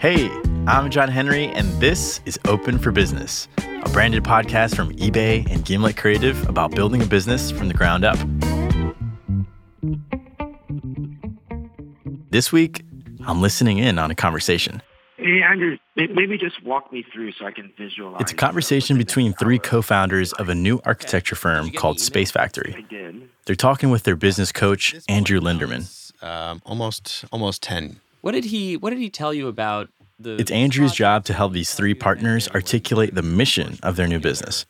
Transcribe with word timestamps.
Hey, 0.00 0.30
I'm 0.66 0.90
John 0.90 1.10
Henry, 1.10 1.48
and 1.48 1.68
this 1.78 2.22
is 2.24 2.38
Open 2.46 2.78
for 2.78 2.90
Business, 2.90 3.48
a 3.58 3.88
branded 3.90 4.24
podcast 4.24 4.74
from 4.74 4.94
eBay 4.94 5.46
and 5.50 5.62
Gimlet 5.62 5.98
Creative 5.98 6.48
about 6.48 6.70
building 6.70 7.02
a 7.02 7.04
business 7.04 7.50
from 7.50 7.68
the 7.68 7.74
ground 7.74 8.02
up. 8.02 8.16
This 12.30 12.50
week, 12.50 12.82
I'm 13.26 13.42
listening 13.42 13.76
in 13.76 13.98
on 13.98 14.10
a 14.10 14.14
conversation. 14.14 14.80
Hey, 15.18 15.42
Andrew, 15.42 15.76
maybe 15.96 16.38
just 16.38 16.64
walk 16.64 16.90
me 16.90 17.04
through 17.12 17.32
so 17.32 17.44
I 17.44 17.50
can 17.50 17.70
visualize. 17.76 18.22
It's 18.22 18.32
a 18.32 18.36
conversation 18.36 18.96
between 18.96 19.34
three 19.34 19.58
co 19.58 19.82
founders 19.82 20.32
of 20.32 20.48
a 20.48 20.54
new 20.54 20.80
architecture 20.86 21.36
firm 21.36 21.72
called 21.72 22.00
Space 22.00 22.30
Factory. 22.30 22.86
They're 23.44 23.54
talking 23.54 23.90
with 23.90 24.04
their 24.04 24.16
business 24.16 24.50
coach, 24.50 24.96
Andrew 25.10 25.40
Linderman. 25.40 25.90
Um, 26.22 26.62
almost 26.64 27.26
almost 27.30 27.62
ten. 27.62 28.00
What 28.20 28.32
did 28.32 28.44
he 28.44 28.76
What 28.76 28.90
did 28.90 28.98
he 28.98 29.10
tell 29.10 29.32
you 29.32 29.48
about 29.48 29.88
the? 30.18 30.36
It's 30.36 30.50
Andrew's 30.50 30.92
job 30.92 31.24
to 31.26 31.32
help 31.32 31.52
these 31.52 31.74
three 31.74 31.94
partners 31.94 32.48
articulate 32.48 33.14
the 33.14 33.22
mission 33.22 33.78
of 33.82 33.96
their 33.96 34.06
new 34.06 34.20
business. 34.20 34.66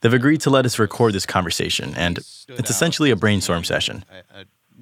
They've 0.00 0.12
agreed 0.12 0.42
to 0.42 0.50
let 0.50 0.66
us 0.66 0.78
record 0.78 1.14
this 1.14 1.24
conversation, 1.24 1.94
and 1.96 2.18
it's 2.18 2.68
essentially 2.68 3.10
a 3.10 3.16
brainstorm 3.16 3.64
session. 3.64 4.04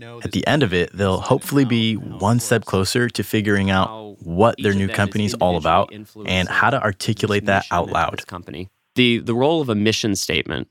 At 0.01 0.33
the 0.33 0.45
end 0.49 0.65
of 0.65 0.75
it, 0.75 0.91
they'll 0.93 1.21
hopefully 1.21 1.65
be 1.65 1.95
one 1.95 2.41
step 2.41 2.65
closer 2.65 3.09
to 3.11 3.23
figuring 3.23 3.71
out 3.71 4.21
what 4.21 4.57
their 4.61 4.75
new 4.75 4.89
company 4.89 5.25
is 5.25 5.35
all 5.35 5.57
about 5.57 5.93
and 6.27 6.49
how 6.49 6.71
to 6.71 6.83
articulate 6.83 7.47
that 7.47 7.67
out 7.71 7.91
loud. 7.91 8.27
Company. 8.27 8.69
The 8.97 9.19
the 9.19 9.35
role 9.35 9.61
of 9.61 9.69
a 9.69 9.77
mission 9.77 10.17
statement 10.17 10.69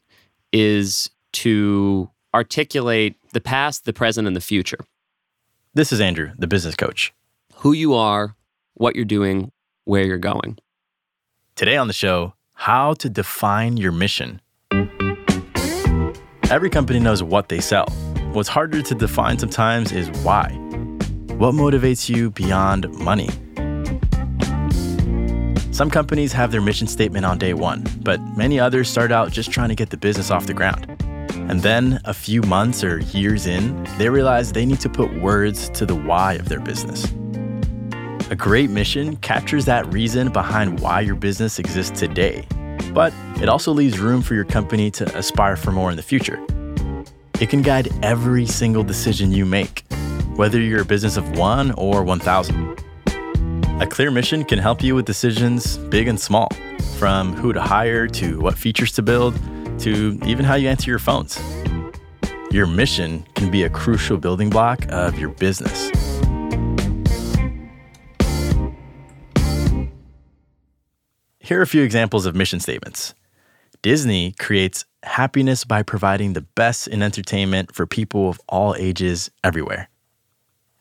is 0.51 1.09
to 1.33 2.09
articulate 2.33 3.15
the 3.31 3.41
past, 3.41 3.85
the 3.85 3.93
present, 3.93 4.27
and 4.27 4.35
the 4.35 4.41
future. 4.41 4.79
This 5.73 5.93
is 5.93 6.01
Andrew, 6.01 6.31
the 6.37 6.47
business 6.47 6.75
coach. 6.75 7.13
Who 7.59 7.71
you 7.71 7.93
are, 7.93 8.35
what 8.73 8.93
you're 8.93 9.05
doing, 9.05 9.53
where 9.85 10.03
you're 10.03 10.17
going. 10.17 10.57
Today 11.55 11.77
on 11.77 11.87
the 11.87 11.93
show, 11.93 12.33
how 12.51 12.93
to 12.95 13.09
define 13.09 13.77
your 13.77 13.93
mission. 13.93 14.41
Every 16.49 16.69
company 16.69 16.99
knows 16.99 17.23
what 17.23 17.47
they 17.47 17.61
sell. 17.61 17.85
What's 18.33 18.49
harder 18.49 18.81
to 18.81 18.93
define 18.93 19.39
sometimes 19.39 19.93
is 19.93 20.09
why. 20.23 20.49
What 21.37 21.53
motivates 21.53 22.09
you 22.09 22.31
beyond 22.31 22.89
money? 22.99 23.29
Some 25.71 25.89
companies 25.89 26.33
have 26.33 26.51
their 26.51 26.59
mission 26.59 26.87
statement 26.87 27.25
on 27.25 27.37
day 27.37 27.53
one, 27.53 27.85
but 28.01 28.19
many 28.35 28.59
others 28.59 28.89
start 28.89 29.13
out 29.13 29.31
just 29.31 29.51
trying 29.51 29.69
to 29.69 29.75
get 29.75 29.89
the 29.89 29.95
business 29.95 30.31
off 30.31 30.47
the 30.47 30.53
ground. 30.53 30.90
And 31.49 31.61
then, 31.61 31.99
a 32.05 32.13
few 32.13 32.41
months 32.41 32.83
or 32.83 32.99
years 32.99 33.45
in, 33.45 33.83
they 33.97 34.09
realize 34.09 34.51
they 34.51 34.65
need 34.65 34.79
to 34.81 34.89
put 34.89 35.13
words 35.19 35.69
to 35.71 35.85
the 35.85 35.95
why 35.95 36.33
of 36.33 36.49
their 36.49 36.59
business. 36.59 37.05
A 38.29 38.35
great 38.35 38.69
mission 38.69 39.17
captures 39.17 39.65
that 39.65 39.91
reason 39.91 40.31
behind 40.31 40.79
why 40.79 41.01
your 41.01 41.15
business 41.15 41.59
exists 41.59 41.99
today, 41.99 42.47
but 42.93 43.13
it 43.41 43.49
also 43.49 43.73
leaves 43.73 43.99
room 43.99 44.21
for 44.21 44.35
your 44.35 44.45
company 44.45 44.89
to 44.91 45.17
aspire 45.17 45.57
for 45.57 45.71
more 45.71 45.89
in 45.89 45.97
the 45.97 46.03
future. 46.03 46.39
It 47.41 47.49
can 47.49 47.61
guide 47.61 47.89
every 48.01 48.45
single 48.45 48.83
decision 48.83 49.31
you 49.31 49.45
make, 49.45 49.83
whether 50.35 50.61
you're 50.61 50.83
a 50.83 50.85
business 50.85 51.17
of 51.17 51.37
one 51.37 51.71
or 51.71 52.03
1,000. 52.03 52.79
A 53.81 53.87
clear 53.87 54.11
mission 54.11 54.45
can 54.45 54.59
help 54.59 54.81
you 54.81 54.95
with 54.95 55.05
decisions 55.05 55.77
big 55.77 56.07
and 56.07 56.19
small, 56.19 56.49
from 56.97 57.33
who 57.33 57.51
to 57.51 57.59
hire 57.59 58.07
to 58.07 58.39
what 58.39 58.57
features 58.57 58.93
to 58.93 59.01
build 59.01 59.35
to 59.81 60.19
even 60.25 60.45
how 60.45 60.55
you 60.55 60.69
answer 60.69 60.89
your 60.89 60.99
phones. 60.99 61.39
Your 62.51 62.67
mission 62.67 63.25
can 63.35 63.49
be 63.49 63.63
a 63.63 63.69
crucial 63.69 64.17
building 64.17 64.49
block 64.49 64.85
of 64.89 65.17
your 65.17 65.29
business. 65.29 65.89
Here 71.39 71.59
are 71.59 71.63
a 71.63 71.67
few 71.67 71.81
examples 71.81 72.25
of 72.25 72.35
mission 72.35 72.59
statements. 72.59 73.13
Disney 73.81 74.33
creates 74.33 74.85
happiness 75.03 75.65
by 75.65 75.81
providing 75.81 76.33
the 76.33 76.41
best 76.41 76.87
in 76.87 77.01
entertainment 77.01 77.73
for 77.73 77.87
people 77.87 78.29
of 78.29 78.39
all 78.47 78.75
ages 78.77 79.31
everywhere. 79.43 79.89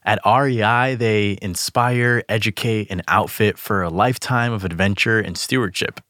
At 0.04 0.20
REI, 0.26 0.96
they 0.96 1.38
inspire, 1.40 2.22
educate, 2.28 2.88
and 2.90 3.02
outfit 3.08 3.58
for 3.58 3.82
a 3.82 3.88
lifetime 3.88 4.52
of 4.52 4.64
adventure 4.64 5.18
and 5.18 5.36
stewardship 5.36 6.00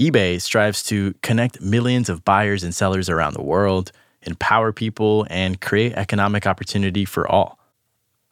eBay 0.00 0.40
strives 0.40 0.82
to 0.84 1.12
connect 1.22 1.60
millions 1.60 2.08
of 2.08 2.24
buyers 2.24 2.64
and 2.64 2.74
sellers 2.74 3.10
around 3.10 3.34
the 3.34 3.42
world, 3.42 3.92
empower 4.22 4.72
people, 4.72 5.26
and 5.28 5.60
create 5.60 5.92
economic 5.92 6.46
opportunity 6.46 7.04
for 7.04 7.28
all. 7.30 7.58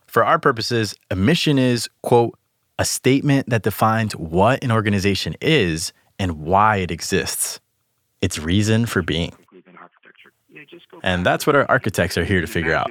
For 0.06 0.24
our 0.24 0.38
purposes, 0.38 0.94
a 1.10 1.16
mission 1.16 1.58
is, 1.58 1.86
quote, 2.00 2.38
a 2.78 2.86
statement 2.86 3.50
that 3.50 3.64
defines 3.64 4.16
what 4.16 4.64
an 4.64 4.72
organization 4.72 5.34
is 5.42 5.92
and 6.18 6.40
why 6.40 6.76
it 6.76 6.90
exists, 6.90 7.60
its 8.22 8.38
reason 8.38 8.86
for 8.86 9.02
being. 9.02 9.34
And 11.02 11.24
that's 11.24 11.46
what 11.46 11.56
our 11.56 11.66
architects 11.70 12.16
are 12.18 12.24
here 12.24 12.40
to 12.40 12.46
figure 12.46 12.74
out. 12.74 12.90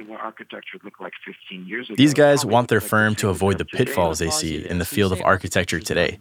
These 1.96 2.14
guys 2.14 2.44
want 2.44 2.68
their 2.68 2.80
firm 2.80 3.14
to 3.16 3.28
avoid 3.28 3.58
the 3.58 3.64
pitfalls 3.64 4.18
they 4.18 4.30
see 4.30 4.66
in 4.66 4.78
the 4.78 4.84
field 4.84 5.12
of 5.12 5.20
architecture 5.22 5.80
today. 5.80 6.18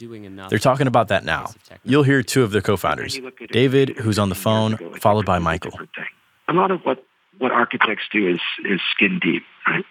They're 0.50 0.60
talking 0.60 0.88
about 0.88 1.08
that 1.10 1.24
now. 1.24 1.54
You'll 1.84 2.04
hear 2.04 2.24
two 2.24 2.44
of 2.44 2.52
their 2.52 2.62
co 2.62 2.78
founders 2.78 3.20
David, 3.52 3.98
who's 3.98 4.20
on 4.20 4.30
the 4.30 4.36
phone, 4.36 4.78
followed 5.00 5.26
by 5.26 5.40
Michael. 5.40 5.80
A 6.48 6.54
lot 6.54 6.72
of 6.72 6.82
what, 6.82 7.04
what 7.38 7.52
architects 7.52 8.04
do 8.12 8.28
is, 8.28 8.40
is 8.66 8.80
skin 8.92 9.20
deep, 9.20 9.44
right? 9.68 9.86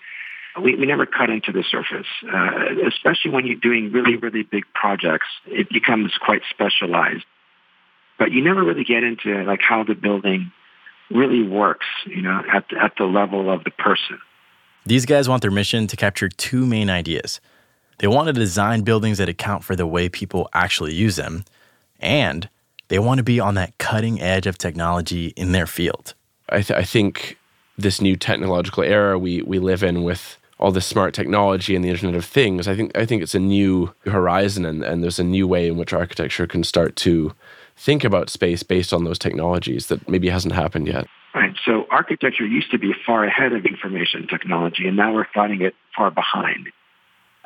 We, 0.63 0.75
we 0.75 0.87
never 0.87 1.05
cut 1.05 1.29
into 1.29 1.53
the 1.53 1.63
surface, 1.63 2.07
uh, 2.33 2.87
especially 2.87 3.31
when 3.31 3.47
you're 3.47 3.57
doing 3.57 3.93
really, 3.93 4.17
really 4.17 4.43
big 4.43 4.65
projects. 4.75 5.27
It 5.47 5.69
becomes 5.69 6.13
quite 6.19 6.41
specialized. 6.49 7.25
But 8.19 8.33
you 8.33 8.43
never 8.43 8.65
really 8.65 8.85
get 8.85 9.05
into 9.05 9.45
like 9.45 9.61
how 9.61 9.85
the 9.85 9.95
building 9.95 10.51
really 11.11 11.43
works, 11.43 11.87
you 12.07 12.23
know, 12.23 12.43
at, 12.53 12.65
at 12.81 12.93
the 12.99 13.05
level 13.05 13.51
of 13.51 13.65
the 13.65 13.71
person. 13.71 14.19
These 14.85 15.07
guys 15.07 15.29
want 15.29 15.43
their 15.43 15.51
mission 15.51 15.87
to 15.89 15.97
capture 15.97 16.29
two 16.29 16.67
main 16.67 16.91
ideas. 16.91 17.41
They 17.99 18.07
want 18.07 18.27
to 18.27 18.33
design 18.33 18.83
buildings 18.83 19.19
that 19.19 19.29
account 19.29 19.65
for 19.65 19.75
the 19.75 19.87
way 19.87 20.09
people 20.09 20.49
actually 20.53 20.95
use 20.95 21.17
them, 21.17 21.45
and 21.99 22.49
they 22.89 22.99
want 22.99 23.19
to 23.19 23.25
be 23.25 23.41
on 23.41 23.55
that 23.55 23.77
cutting 23.79 24.21
edge 24.21 24.47
of 24.47 24.59
technology 24.59 25.29
in 25.29 25.53
their 25.53 25.67
field. 25.67 26.15
I, 26.49 26.63
th- 26.63 26.79
I 26.79 26.85
think 26.85 27.39
this 27.79 28.01
new 28.01 28.17
technological 28.17 28.83
era 28.83 29.19
we, 29.19 29.43
we 29.43 29.59
live 29.59 29.83
in 29.83 30.03
with 30.05 30.39
all 30.59 30.71
this 30.71 30.87
smart 30.87 31.15
technology 31.15 31.77
and 31.77 31.85
the 31.85 31.91
Internet 31.91 32.15
of 32.15 32.25
Things, 32.25 32.67
I 32.67 32.75
think 32.75 32.97
I 32.97 33.05
think 33.05 33.23
it's 33.23 33.35
a 33.35 33.41
new 33.41 33.93
horizon 34.05 34.65
and, 34.65 34.83
and 34.83 35.03
there's 35.03 35.19
a 35.19 35.25
new 35.25 35.47
way 35.47 35.69
in 35.69 35.77
which 35.77 35.93
architecture 35.93 36.47
can 36.47 36.65
start 36.65 36.97
to 36.97 37.35
think 37.77 38.05
about 38.05 38.31
space 38.31 38.63
based 38.63 38.93
on 38.93 39.05
those 39.05 39.19
technologies 39.19 39.87
that 39.87 40.09
maybe 40.09 40.29
hasn't 40.29 40.55
happened 40.55 40.87
yet. 40.87 41.07
Right. 41.35 41.55
So 41.65 41.87
architecture 41.91 42.47
used 42.47 42.71
to 42.71 42.79
be 42.79 42.95
far 43.07 43.25
ahead 43.25 43.53
of 43.53 43.67
information 43.67 44.27
technology, 44.27 44.89
and 44.89 44.97
now 44.97 45.13
we're 45.13 45.27
finding 45.35 45.61
it 45.61 45.75
far 45.95 46.11
behind. 46.11 46.69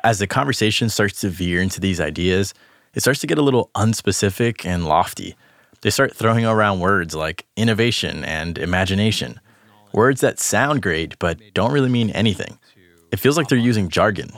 As 0.03 0.19
the 0.19 0.27
conversation 0.27 0.89
starts 0.89 1.19
to 1.21 1.29
veer 1.29 1.61
into 1.61 1.79
these 1.79 1.99
ideas, 1.99 2.53
it 2.93 3.01
starts 3.01 3.19
to 3.19 3.27
get 3.27 3.37
a 3.37 3.41
little 3.41 3.69
unspecific 3.75 4.65
and 4.65 4.85
lofty. 4.85 5.35
They 5.81 5.89
start 5.89 6.15
throwing 6.15 6.45
around 6.45 6.79
words 6.79 7.15
like 7.15 7.45
innovation 7.55 8.23
and 8.23 8.57
imagination, 8.57 9.39
words 9.93 10.21
that 10.21 10.39
sound 10.39 10.81
great 10.81 11.19
but 11.19 11.39
don't 11.53 11.71
really 11.71 11.89
mean 11.89 12.09
anything. 12.11 12.57
It 13.11 13.19
feels 13.19 13.35
like 13.35 13.49
they're 13.49 13.57
using 13.57 13.89
jargon. 13.89 14.31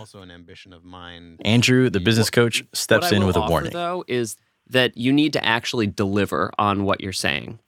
Andrew, 1.45 1.89
the 1.91 1.99
business 1.99 2.31
coach, 2.31 2.63
steps 2.73 3.11
in 3.11 3.25
with 3.27 3.35
a 3.35 3.41
warning. 3.41 3.71
Though 3.71 4.03
is 4.07 4.35
that 4.73 4.97
you 4.97 5.13
need 5.13 5.33
to 5.33 5.45
actually 5.45 5.87
deliver 5.87 6.51
on 6.59 6.83
what 6.83 7.01
you're 7.01 7.13
saying. 7.13 7.59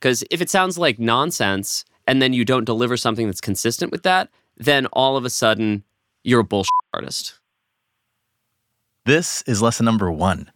Because 0.00 0.24
if 0.30 0.40
it 0.40 0.50
sounds 0.50 0.76
like 0.76 0.98
nonsense 0.98 1.84
and 2.06 2.20
then 2.20 2.32
you 2.32 2.44
don't 2.44 2.64
deliver 2.64 2.96
something 2.96 3.26
that's 3.26 3.40
consistent 3.40 3.92
with 3.92 4.02
that, 4.02 4.28
then 4.56 4.86
all 4.86 5.16
of 5.16 5.24
a 5.24 5.30
sudden 5.30 5.84
you're 6.24 6.40
a 6.40 6.44
bullshit 6.44 6.70
artist. 6.92 7.38
This 9.04 9.42
is 9.42 9.62
lesson 9.62 9.84
number 9.84 10.10
one. 10.10 10.50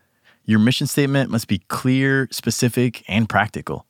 Your 0.45 0.59
mission 0.59 0.87
statement 0.87 1.31
must 1.31 1.47
be 1.47 1.59
clear, 1.69 2.29
specific, 2.31 3.05
and 3.09 3.29
practical. 3.29 3.87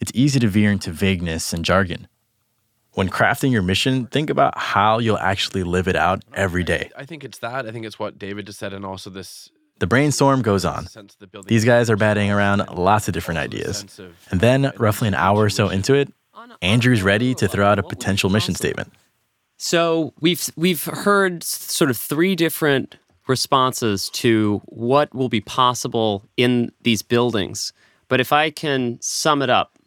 It's 0.00 0.12
easy 0.14 0.40
to 0.40 0.48
veer 0.48 0.70
into 0.70 0.90
vagueness 0.90 1.52
and 1.52 1.64
jargon. 1.64 2.08
When 2.92 3.08
crafting 3.08 3.52
your 3.52 3.62
mission, 3.62 4.06
think 4.06 4.30
about 4.30 4.56
how 4.56 4.98
you'll 4.98 5.18
actually 5.18 5.62
live 5.62 5.86
it 5.86 5.96
out 5.96 6.24
every 6.34 6.64
day. 6.64 6.90
I 6.96 7.04
think 7.04 7.24
it's 7.24 7.38
that. 7.38 7.66
I 7.66 7.70
think 7.70 7.86
it's 7.86 7.98
what 7.98 8.18
David 8.18 8.46
just 8.46 8.58
said, 8.58 8.72
and 8.72 8.84
also 8.84 9.10
this 9.10 9.50
the 9.78 9.86
brainstorm 9.86 10.42
goes 10.42 10.64
on. 10.64 10.86
These 11.46 11.64
guys 11.64 11.90
are 11.90 11.96
batting 11.96 12.30
around 12.30 12.66
lots 12.76 13.08
of 13.08 13.14
different 13.14 13.38
ideas. 13.38 13.84
And 14.30 14.40
then, 14.40 14.72
roughly 14.78 15.08
an 15.08 15.14
hour 15.14 15.44
or 15.44 15.50
so 15.50 15.68
into 15.68 15.94
it, 15.94 16.12
Andrew's 16.62 17.02
ready 17.02 17.34
to 17.34 17.48
throw 17.48 17.66
out 17.66 17.78
a 17.78 17.82
potential 17.82 18.30
mission 18.30 18.54
statement. 18.54 18.92
So 19.58 20.12
we've 20.20 20.50
we've 20.56 20.84
heard 20.84 21.42
sort 21.42 21.90
of 21.90 21.96
three 21.96 22.34
different 22.34 22.96
responses 23.26 24.08
to 24.10 24.60
what 24.66 25.12
will 25.14 25.28
be 25.28 25.40
possible 25.40 26.24
in 26.36 26.70
these 26.82 27.02
buildings. 27.02 27.72
But 28.08 28.20
if 28.20 28.32
I 28.32 28.50
can 28.50 28.98
sum 29.00 29.42
it 29.42 29.50
up, 29.50 29.78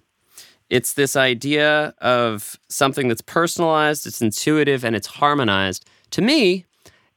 it's 0.70 0.94
this 0.94 1.16
idea 1.16 1.94
of 2.00 2.60
something 2.68 3.08
that's 3.08 3.22
personalized, 3.22 4.06
it's 4.06 4.22
intuitive, 4.22 4.84
and 4.84 4.96
it's 4.96 5.08
harmonized. 5.08 5.86
To 6.12 6.22
me, 6.22 6.66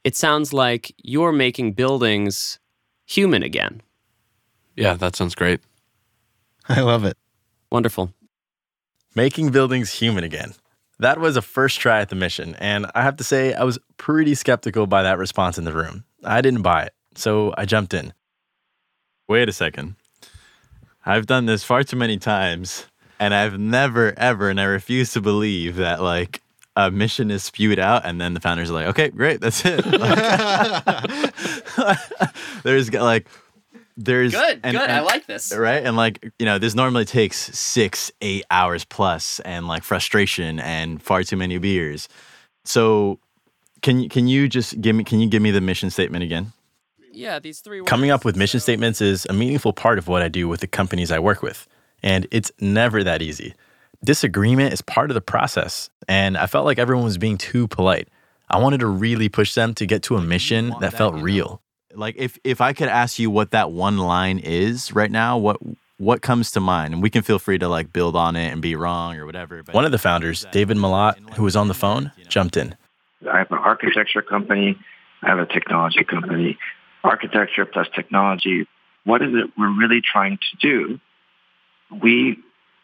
it 0.03 0.15
sounds 0.15 0.53
like 0.53 0.93
you're 1.03 1.31
making 1.31 1.73
buildings 1.73 2.59
human 3.05 3.43
again. 3.43 3.81
Yeah, 4.75 4.95
that 4.95 5.15
sounds 5.15 5.35
great. 5.35 5.61
I 6.67 6.81
love 6.81 7.05
it. 7.05 7.17
Wonderful. 7.71 8.13
Making 9.15 9.51
buildings 9.51 9.91
human 9.91 10.23
again. 10.23 10.53
That 10.99 11.19
was 11.19 11.35
a 11.35 11.41
first 11.41 11.79
try 11.79 12.01
at 12.01 12.09
the 12.09 12.15
mission, 12.15 12.55
and 12.59 12.85
I 12.93 13.01
have 13.01 13.17
to 13.17 13.23
say, 13.23 13.53
I 13.53 13.63
was 13.63 13.79
pretty 13.97 14.35
skeptical 14.35 14.87
by 14.87 15.03
that 15.03 15.17
response 15.17 15.57
in 15.57 15.63
the 15.65 15.73
room. 15.73 16.05
I 16.23 16.41
didn't 16.41 16.61
buy 16.61 16.83
it, 16.83 16.93
so 17.15 17.53
I 17.57 17.65
jumped 17.65 17.93
in. 17.93 18.13
Wait 19.27 19.49
a 19.49 19.51
second. 19.51 19.95
I've 21.05 21.25
done 21.25 21.47
this 21.47 21.63
far 21.63 21.83
too 21.83 21.97
many 21.97 22.17
times, 22.17 22.85
and 23.19 23.33
I've 23.33 23.59
never, 23.59 24.13
ever, 24.17 24.49
and 24.49 24.61
I 24.61 24.65
refuse 24.65 25.11
to 25.13 25.21
believe 25.21 25.75
that, 25.75 26.01
like, 26.01 26.41
a 26.75 26.89
mission 26.91 27.29
is 27.31 27.43
spewed 27.43 27.79
out, 27.79 28.05
and 28.05 28.19
then 28.19 28.33
the 28.33 28.39
founders 28.39 28.69
are 28.71 28.73
like, 28.73 28.87
okay, 28.87 29.09
great, 29.09 29.39
that's 29.41 29.61
it. 29.65 29.83
there's 32.63 32.91
like, 32.93 33.27
there's 33.95 34.31
Good, 34.33 34.59
and- 34.63 34.75
good. 34.77 34.89
I 34.89 35.01
like 35.01 35.27
this. 35.27 35.53
right 35.55 35.85
and 35.85 35.95
like 35.95 36.31
you 36.39 36.45
know 36.47 36.57
this 36.57 36.73
normally 36.73 37.05
takes 37.05 37.37
six 37.57 38.11
eight 38.21 38.43
hours 38.49 38.83
plus 38.85 39.39
and 39.41 39.67
like 39.67 39.83
frustration 39.83 40.59
and 40.59 40.99
far 41.01 41.21
too 41.21 41.37
many 41.37 41.59
beers 41.59 42.09
so 42.65 43.19
can 43.83 43.99
you 43.99 44.09
can 44.09 44.27
you 44.27 44.49
just 44.49 44.81
give 44.81 44.95
me 44.95 45.03
can 45.03 45.19
you 45.19 45.29
give 45.29 45.43
me 45.43 45.51
the 45.51 45.61
mission 45.61 45.91
statement 45.91 46.23
again 46.23 46.53
Yeah, 47.11 47.37
these 47.37 47.59
three 47.59 47.83
Coming 47.83 48.09
up 48.09 48.25
with 48.25 48.35
mission 48.35 48.59
statements 48.59 48.99
is 48.99 49.27
a 49.29 49.33
meaningful 49.33 49.73
part 49.73 49.99
of 49.99 50.07
what 50.07 50.23
I 50.23 50.27
do 50.27 50.47
with 50.47 50.61
the 50.61 50.67
companies 50.67 51.11
I 51.11 51.19
work 51.19 51.43
with, 51.43 51.67
and 52.01 52.25
it's 52.31 52.51
never 52.59 53.03
that 53.03 53.21
easy. 53.21 53.53
Disagreement 54.03 54.73
is 54.73 54.81
part 54.81 55.09
of 55.09 55.15
the 55.15 55.21
process, 55.21 55.89
and 56.09 56.37
I 56.37 56.45
felt 56.47 56.65
like 56.65 56.77
everyone 56.77 57.05
was 57.05 57.17
being 57.17 57.37
too 57.37 57.67
polite. 57.69 58.09
I 58.49 58.59
wanted 58.59 58.81
to 58.81 58.87
really 58.87 59.29
push 59.29 59.53
them 59.53 59.73
to 59.75 59.85
get 59.85 60.03
to 60.03 60.17
a 60.17 60.21
mission 60.21 60.73
that 60.81 60.93
felt 60.93 61.15
real. 61.15 61.61
like 61.95 62.15
if 62.17 62.37
if 62.43 62.59
i 62.59 62.73
could 62.73 62.89
ask 62.89 63.17
you 63.19 63.29
what 63.29 63.51
that 63.51 63.71
one 63.71 63.97
line 63.99 64.39
is 64.39 64.91
right 64.93 65.11
now 65.11 65.37
what 65.37 65.57
what 65.97 66.21
comes 66.23 66.49
to 66.51 66.59
mind 66.59 66.91
and 66.93 67.03
we 67.03 67.09
can 67.09 67.21
feel 67.21 67.37
free 67.39 67.57
to 67.59 67.67
like 67.67 67.93
build 67.93 68.15
on 68.15 68.35
it 68.35 68.51
and 68.51 68.61
be 68.63 68.75
wrong 68.75 69.15
or 69.15 69.25
whatever 69.27 69.61
but 69.63 69.73
One 69.75 69.85
of 69.85 69.91
the 69.91 69.99
founders, 69.99 70.45
David 70.51 70.75
Malott, 70.77 71.17
who 71.35 71.43
was 71.43 71.55
on 71.55 71.67
the 71.67 71.73
phone, 71.75 72.11
jumped 72.27 72.57
in. 72.57 72.75
I 73.31 73.37
have 73.37 73.51
an 73.51 73.59
architecture 73.59 74.21
company. 74.23 74.75
I 75.21 75.29
have 75.29 75.39
a 75.39 75.45
technology 75.45 76.03
company. 76.03 76.57
Architecture 77.03 77.65
plus 77.65 77.87
technology. 77.95 78.67
What 79.05 79.21
is 79.21 79.29
it 79.33 79.51
we're 79.57 79.71
really 79.77 80.01
trying 80.01 80.37
to 80.37 80.57
do? 80.59 80.99
We 82.01 82.37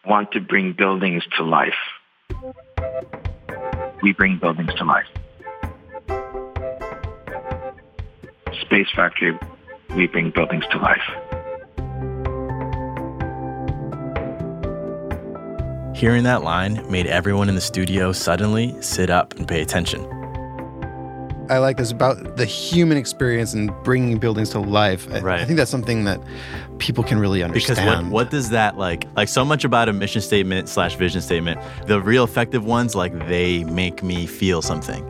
want 0.06 0.32
to 0.32 0.40
bring 0.40 0.74
buildings 0.74 1.24
to 1.38 1.44
life. 1.44 1.74
We 4.02 4.14
bring 4.14 4.40
buildings 4.40 4.74
to 4.76 4.86
life. 4.86 5.08
Space 8.62 8.88
Factory, 8.96 9.38
we 9.96 10.08
bring 10.08 10.32
buildings 10.32 10.66
to 10.72 10.78
life. 10.78 11.02
Hearing 15.96 16.24
that 16.24 16.44
line 16.44 16.90
made 16.90 17.08
everyone 17.08 17.50
in 17.50 17.56
the 17.56 17.62
studio 17.62 18.14
suddenly 18.14 18.82
sit 18.82 19.10
up 19.10 19.36
and 19.36 19.46
pay 19.46 19.62
attention. 19.62 20.19
I 21.50 21.58
like 21.58 21.78
this 21.78 21.92
about 21.92 22.38
the 22.38 22.46
human 22.46 22.98
experience 22.98 23.54
and 23.54 23.72
bringing 23.84 24.20
buildings 24.20 24.52
to 24.52 24.60
life. 24.60 25.12
I, 25.12 25.20
Right. 25.20 25.40
I 25.40 25.46
think 25.46 25.58
that's 25.58 25.72
something 25.72 26.04
that 26.04 26.22
people 26.78 27.04
can 27.04 27.20
really 27.20 27.40
because 27.44 27.78
understand. 27.78 28.12
what, 28.12 28.26
what 28.26 28.32
does 28.32 28.52
that 28.52 28.78
like 28.78 29.06
like 29.16 29.28
so 29.28 29.44
much 29.44 29.66
about 29.66 29.90
a 29.90 29.94
mission 29.94 30.22
statement 30.22 30.70
slash 30.70 30.96
vision 30.96 31.22
statement 31.22 31.60
the 31.88 32.00
real 32.02 32.24
effective 32.24 32.64
ones 32.64 32.96
like 32.96 33.28
they 33.28 33.66
make 33.66 34.02
me 34.02 34.26
feel 34.26 34.62
something 34.62 35.04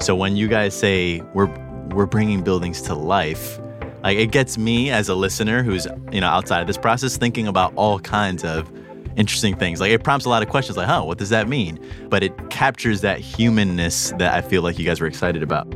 so 0.00 0.16
when 0.16 0.36
you 0.36 0.48
guys 0.48 0.74
say 0.74 1.20
we're 1.32 1.46
we're 1.90 2.06
bringing 2.06 2.42
buildings 2.42 2.82
to 2.82 2.94
life 2.94 3.60
like 4.02 4.18
it 4.18 4.32
gets 4.32 4.58
me 4.58 4.90
as 4.90 5.08
a 5.08 5.14
listener 5.14 5.62
who's 5.62 5.86
you 6.10 6.20
know 6.20 6.28
outside 6.28 6.60
of 6.60 6.66
this 6.66 6.78
process 6.78 7.16
thinking 7.16 7.46
about 7.46 7.72
all 7.76 8.00
kinds 8.00 8.42
of 8.44 8.68
interesting 9.18 9.54
things 9.54 9.80
like 9.80 9.90
it 9.90 10.02
prompts 10.02 10.24
a 10.24 10.28
lot 10.28 10.42
of 10.42 10.48
questions 10.48 10.76
like 10.76 10.86
huh 10.86 11.02
what 11.02 11.18
does 11.18 11.28
that 11.28 11.48
mean 11.48 11.78
but 12.08 12.22
it 12.22 12.32
captures 12.50 13.00
that 13.00 13.18
humanness 13.18 14.12
that 14.18 14.32
i 14.32 14.40
feel 14.40 14.62
like 14.62 14.78
you 14.78 14.84
guys 14.84 15.00
were 15.00 15.06
excited 15.06 15.42
about 15.42 15.66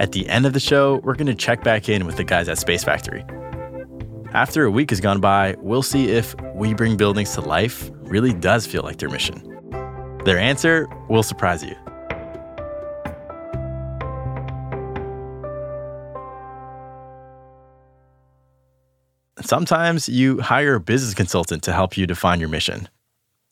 At 0.00 0.12
the 0.12 0.26
end 0.30 0.46
of 0.46 0.54
the 0.54 0.60
show, 0.60 0.96
we're 1.04 1.14
going 1.14 1.26
to 1.26 1.34
check 1.34 1.62
back 1.62 1.90
in 1.90 2.06
with 2.06 2.16
the 2.16 2.24
guys 2.24 2.48
at 2.48 2.56
Space 2.56 2.82
Factory. 2.82 3.22
After 4.32 4.64
a 4.64 4.70
week 4.70 4.88
has 4.88 4.98
gone 4.98 5.20
by, 5.20 5.56
we'll 5.58 5.82
see 5.82 6.08
if 6.08 6.34
We 6.54 6.72
Bring 6.72 6.96
Buildings 6.96 7.34
to 7.34 7.42
Life 7.42 7.90
really 8.04 8.32
does 8.32 8.66
feel 8.66 8.82
like 8.82 8.96
their 8.96 9.10
mission. 9.10 9.42
Their 10.24 10.38
answer 10.38 10.88
will 11.10 11.22
surprise 11.22 11.62
you. 11.62 11.76
Sometimes 19.42 20.08
you 20.08 20.40
hire 20.40 20.74
a 20.74 20.80
business 20.80 21.14
consultant 21.14 21.62
to 21.64 21.72
help 21.72 21.96
you 21.96 22.06
define 22.06 22.40
your 22.40 22.48
mission. 22.48 22.88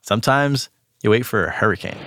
Sometimes 0.03 0.69
you 1.03 1.11
wait 1.11 1.25
for 1.25 1.45
a 1.47 1.51
hurricane. 1.51 1.99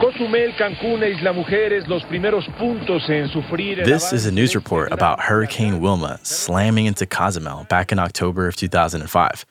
Cozumel, 0.00 0.52
Cancún 0.52 1.02
Isla 1.02 1.32
Mujeres, 1.32 1.88
los 1.88 2.02
primeros 2.04 2.44
puntos 2.58 3.08
en 3.08 3.28
sufrir 3.28 3.78
el 3.78 3.84
This 3.84 4.12
is 4.12 4.26
a 4.26 4.30
news 4.30 4.54
report 4.54 4.92
about 4.92 5.20
Hurricane. 5.20 5.80
Wilma 5.80 6.18
slamming 6.22 6.86
into 6.86 7.06
Cozumel 7.06 7.64
back 7.64 7.90
in 7.90 7.98
October 7.98 8.46
of 8.46 8.54
2005. 8.54 9.46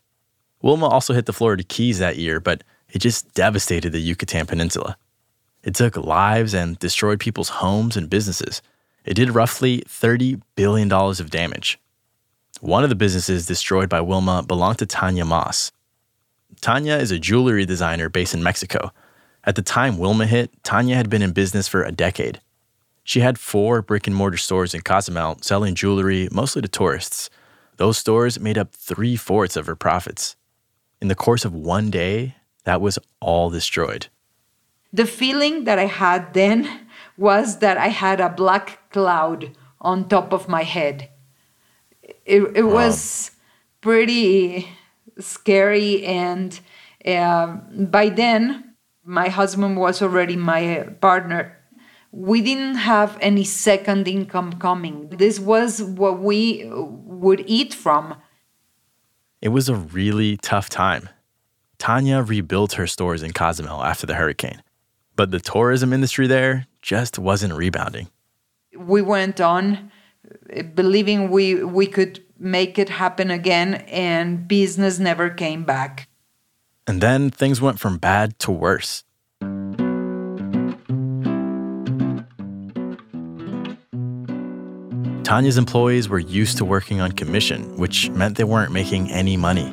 Wilma 0.61 0.87
also 0.87 1.13
hit 1.13 1.25
the 1.25 1.33
Florida 1.33 1.63
Keys 1.63 1.99
that 1.99 2.17
year, 2.17 2.39
but 2.39 2.63
it 2.89 2.99
just 2.99 3.33
devastated 3.33 3.91
the 3.91 3.99
Yucatan 3.99 4.45
Peninsula. 4.45 4.95
It 5.63 5.75
took 5.75 5.97
lives 5.97 6.53
and 6.53 6.77
destroyed 6.79 7.19
people's 7.19 7.49
homes 7.49 7.97
and 7.97 8.09
businesses. 8.09 8.61
It 9.05 9.15
did 9.15 9.35
roughly 9.35 9.83
$30 9.87 10.41
billion 10.55 10.91
of 10.91 11.29
damage. 11.29 11.79
One 12.61 12.83
of 12.83 12.89
the 12.89 12.95
businesses 12.95 13.45
destroyed 13.45 13.89
by 13.89 14.01
Wilma 14.01 14.43
belonged 14.43 14.79
to 14.79 14.85
Tanya 14.85 15.25
Moss. 15.25 15.71
Tanya 16.61 16.95
is 16.95 17.11
a 17.11 17.19
jewelry 17.19 17.65
designer 17.65 18.07
based 18.07 18.33
in 18.33 18.41
Mexico. 18.43 18.91
At 19.43 19.55
the 19.55 19.61
time 19.61 19.97
Wilma 19.97 20.25
hit, 20.25 20.51
Tanya 20.63 20.95
had 20.95 21.09
been 21.09 21.21
in 21.21 21.31
business 21.31 21.67
for 21.67 21.83
a 21.83 21.91
decade. 21.91 22.39
She 23.03 23.19
had 23.19 23.37
four 23.37 23.81
brick 23.81 24.07
and 24.07 24.15
mortar 24.15 24.37
stores 24.37 24.73
in 24.73 24.81
Cozumel 24.81 25.39
selling 25.41 25.75
jewelry 25.75 26.29
mostly 26.31 26.61
to 26.61 26.69
tourists. 26.69 27.29
Those 27.75 27.97
stores 27.97 28.39
made 28.39 28.57
up 28.57 28.73
three 28.73 29.17
fourths 29.17 29.57
of 29.57 29.65
her 29.65 29.75
profits. 29.75 30.37
In 31.01 31.09
the 31.09 31.15
course 31.15 31.43
of 31.43 31.53
one 31.53 31.89
day, 31.89 32.35
that 32.63 32.79
was 32.79 32.97
all 33.19 33.49
destroyed. 33.49 34.07
The 34.93 35.05
feeling 35.05 35.65
that 35.65 35.79
I 35.79 35.87
had 35.87 36.33
then 36.33 36.87
was 37.17 37.59
that 37.59 37.77
I 37.77 37.87
had 37.87 38.19
a 38.19 38.29
black 38.29 38.89
cloud 38.91 39.55
on 39.81 40.07
top 40.07 40.33
of 40.33 40.47
my 40.47 40.63
head. 40.63 41.09
It, 42.25 42.43
it 42.55 42.63
was 42.63 43.31
pretty 43.81 44.69
scary, 45.19 46.05
and 46.05 46.59
uh, 47.05 47.47
by 47.47 48.09
then, 48.09 48.75
my 49.03 49.29
husband 49.29 49.77
was 49.77 50.01
already 50.01 50.35
my 50.35 50.89
partner. 51.01 51.57
We 52.11 52.41
didn't 52.41 52.75
have 52.75 53.17
any 53.21 53.43
second 53.43 54.07
income 54.07 54.53
coming. 54.53 55.09
This 55.09 55.39
was 55.39 55.81
what 55.81 56.19
we 56.19 56.69
would 56.71 57.43
eat 57.47 57.73
from. 57.73 58.15
It 59.41 59.49
was 59.49 59.67
a 59.67 59.75
really 59.75 60.37
tough 60.37 60.69
time. 60.69 61.09
Tanya 61.77 62.21
rebuilt 62.21 62.73
her 62.73 62.87
stores 62.87 63.23
in 63.23 63.33
Cozumel 63.33 63.83
after 63.83 64.07
the 64.07 64.13
hurricane, 64.13 64.61
but 65.23 65.31
the 65.31 65.39
tourism 65.39 65.93
industry 65.93 66.27
there 66.27 66.67
just 66.81 67.17
wasn't 67.17 67.53
rebounding. 67.53 68.09
we 68.75 69.01
went 69.01 69.39
on 69.39 69.89
believing 70.75 71.29
we 71.29 71.63
we 71.63 71.87
could 71.87 72.19
make 72.37 72.77
it 72.77 72.89
happen 72.89 73.31
again 73.31 73.75
and 73.87 74.49
business 74.49 74.99
never 74.99 75.29
came 75.29 75.63
back 75.63 76.09
And 76.87 76.99
then 76.99 77.31
things 77.31 77.61
went 77.61 77.79
from 77.79 77.93
bad 77.97 78.37
to 78.43 78.51
worse. 78.51 79.05
Tanya's 85.23 85.57
employees 85.57 86.09
were 86.09 86.19
used 86.19 86.57
to 86.57 86.65
working 86.65 86.99
on 86.99 87.09
commission, 87.13 87.61
which 87.77 88.09
meant 88.19 88.35
they 88.35 88.43
weren't 88.53 88.73
making 88.73 89.03
any 89.21 89.37
money. 89.37 89.69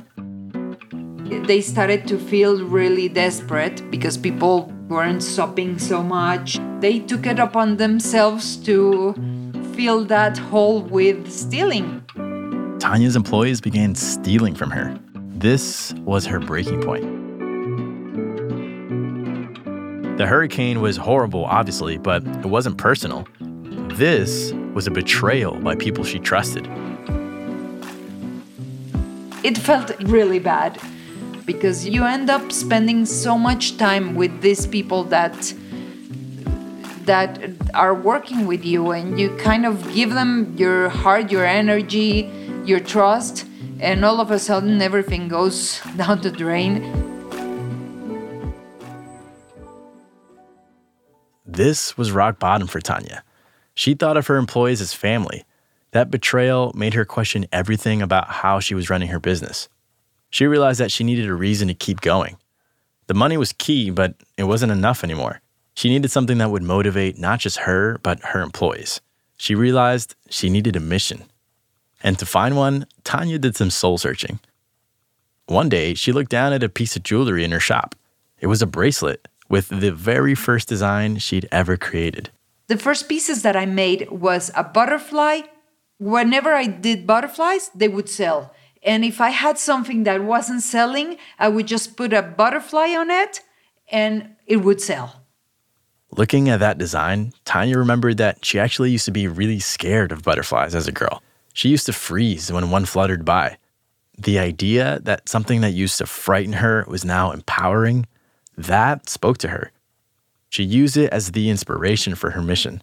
they 1.51 1.61
started 1.61 2.07
to 2.07 2.17
feel 2.31 2.53
really 2.79 3.09
desperate 3.09 3.77
because 3.91 4.17
people 4.17 4.71
weren't 4.91 5.23
shopping 5.23 5.79
so 5.79 6.03
much 6.03 6.59
they 6.81 6.99
took 6.99 7.25
it 7.25 7.39
upon 7.39 7.77
themselves 7.77 8.57
to 8.57 9.15
fill 9.75 10.05
that 10.05 10.37
hole 10.37 10.83
with 10.83 11.31
stealing 11.31 12.03
Tanya's 12.81 13.15
employees 13.15 13.61
began 13.61 13.95
stealing 13.95 14.55
from 14.55 14.71
her. 14.71 14.99
This 15.15 15.93
was 15.99 16.25
her 16.25 16.41
breaking 16.41 16.81
point. 16.81 17.05
The 20.17 20.27
hurricane 20.27 20.81
was 20.81 20.97
horrible, 20.97 21.45
obviously, 21.45 21.99
but 21.99 22.27
it 22.27 22.47
wasn't 22.47 22.79
personal. 22.79 23.27
This 23.95 24.53
was 24.75 24.87
a 24.87 24.91
betrayal 24.91 25.61
by 25.61 25.75
people 25.75 26.05
she 26.05 26.19
trusted. 26.19 26.67
it 29.43 29.57
felt 29.57 29.91
really 30.03 30.39
bad 30.39 30.79
because 31.53 31.85
you 31.85 32.05
end 32.05 32.31
up 32.31 32.53
spending 32.53 33.05
so 33.05 33.37
much 33.37 33.77
time 33.77 34.15
with 34.15 34.41
these 34.41 34.69
people 34.69 35.03
that 35.03 35.35
that 37.07 37.31
are 37.75 37.93
working 37.93 38.47
with 38.47 38.65
you 38.65 38.93
and 38.93 39.19
you 39.19 39.29
kind 39.37 39.67
of 39.67 39.75
give 39.93 40.11
them 40.11 40.55
your 40.57 40.89
heart, 40.89 41.33
your 41.33 41.45
energy, 41.45 42.31
your 42.65 42.79
trust, 42.79 43.47
and 43.81 44.05
all 44.05 44.21
of 44.21 44.31
a 44.31 44.39
sudden 44.39 44.81
everything 44.81 45.27
goes 45.27 45.81
down 45.97 46.21
the 46.21 46.31
drain. 46.31 46.75
This 51.45 51.99
was 51.99 52.13
rock 52.13 52.39
bottom 52.39 52.69
for 52.69 52.81
Tanya. 52.81 53.25
She 53.75 53.95
thought 53.95 54.17
of 54.17 54.29
her 54.29 54.37
employees 54.37 54.81
as 54.81 54.93
family. 54.93 55.43
That 55.91 56.13
betrayal 56.13 56.73
made 56.77 56.95
her 56.95 57.05
question 57.05 57.47
everything 57.51 58.03
about 58.03 58.29
how 58.29 58.61
she 58.61 58.77
was 58.77 58.89
running 58.89 59.09
her 59.09 59.19
business. 59.19 59.69
She 60.31 60.47
realized 60.47 60.81
that 60.81 60.93
she 60.93 61.05
needed 61.05 61.27
a 61.27 61.35
reason 61.35 61.69
to 61.69 61.75
keep 61.75 62.01
going. 62.01 62.37
The 63.09 63.15
money 63.15 63.37
was 63.37 63.53
key, 63.53 63.91
but 63.91 64.15
it 64.37 64.45
wasn't 64.45 64.73
enough 64.73 65.03
anymore. 65.03 65.41
She 65.75 65.89
needed 65.89 66.11
something 66.11 66.39
that 66.39 66.51
would 66.51 66.63
motivate 66.63 67.19
not 67.19 67.41
just 67.41 67.59
her, 67.59 67.99
but 68.03 68.21
her 68.21 68.41
employees. 68.41 69.01
She 69.37 69.55
realized 69.55 70.15
she 70.29 70.49
needed 70.51 70.77
a 70.77 70.81
mission. 70.81 71.25
And 72.03 72.19
to 72.19 72.27
find 72.27 72.57
one, 72.57 72.87
Tanya 73.05 73.39
did 73.39 73.57
some 73.57 73.71
soul 73.71 73.99
searching. 73.99 74.41
One 75.47 75.69
day, 75.69 75.95
she 75.95 76.13
looked 76.13 76.31
down 76.31 76.53
at 76.53 76.63
a 76.63 76.69
piece 76.69 76.97
of 76.97 77.03
jewelry 77.03 77.43
in 77.43 77.51
her 77.51 77.61
shop. 77.61 77.95
It 78.39 78.47
was 78.47 78.63
a 78.63 78.67
bracelet 78.67 79.27
with 79.49 79.69
the 79.69 79.91
very 79.91 80.35
first 80.35 80.69
design 80.69 81.19
she'd 81.19 81.49
ever 81.51 81.77
created. 81.77 82.31
The 82.69 82.79
first 82.79 83.09
pieces 83.09 83.43
that 83.43 83.57
I 83.57 83.67
made 83.67 84.09
was 84.11 84.53
a 84.55 84.63
butterfly. 84.63 85.41
Whenever 85.99 86.55
I 86.55 86.67
did 86.67 87.07
butterflies, 87.07 87.71
they 87.75 87.89
would 87.89 88.09
sell. 88.09 88.55
And 88.83 89.05
if 89.05 89.21
I 89.21 89.31
had 89.31 89.59
something 89.59 90.05
that 90.05 90.25
wasn't 90.25 90.63
selling, 90.63 91.19
I 91.39 91.49
would 91.49 91.67
just 91.67 91.97
put 91.97 92.13
a 92.13 92.23
butterfly 92.23 92.95
on 92.97 93.11
it 93.11 93.41
and 93.91 94.37
it 94.47 94.59
would 94.59 94.81
sell. 94.81 95.23
Looking 96.13 96.49
at 96.49 96.61
that 96.61 96.79
design, 96.79 97.33
Tanya 97.45 97.79
remembered 97.79 98.17
that 98.17 98.45
she 98.45 98.59
actually 98.59 98.91
used 98.91 99.05
to 99.05 99.11
be 99.11 99.29
really 99.29 99.61
scared 99.61 100.13
of 100.13 100.25
butterflies 100.25 100.75
as 100.75 100.89
a 100.89 100.93
girl. 100.93 101.23
She 101.53 101.69
used 101.69 101.87
to 101.87 101.93
freeze 101.93 102.51
when 102.51 102.71
one 102.71 102.85
fluttered 102.85 103.25
by. 103.25 103.59
The 104.19 104.39
idea 104.39 105.01
that 105.03 105.29
something 105.29 105.61
that 105.61 105.71
used 105.71 105.99
to 105.99 106.07
frighten 106.07 106.55
her 106.55 106.85
was 106.89 107.05
now 107.05 107.31
empowering, 107.33 108.07
that 108.57 109.09
spoke 109.09 109.39
to 109.39 109.49
her. 109.49 109.73
She 110.49 110.65
used 110.65 110.97
it 110.97 111.13
as 111.13 111.33
the 111.33 111.49
inspiration 111.49 112.15
for 112.15 112.31
her 112.31 112.43
mission. 112.43 112.83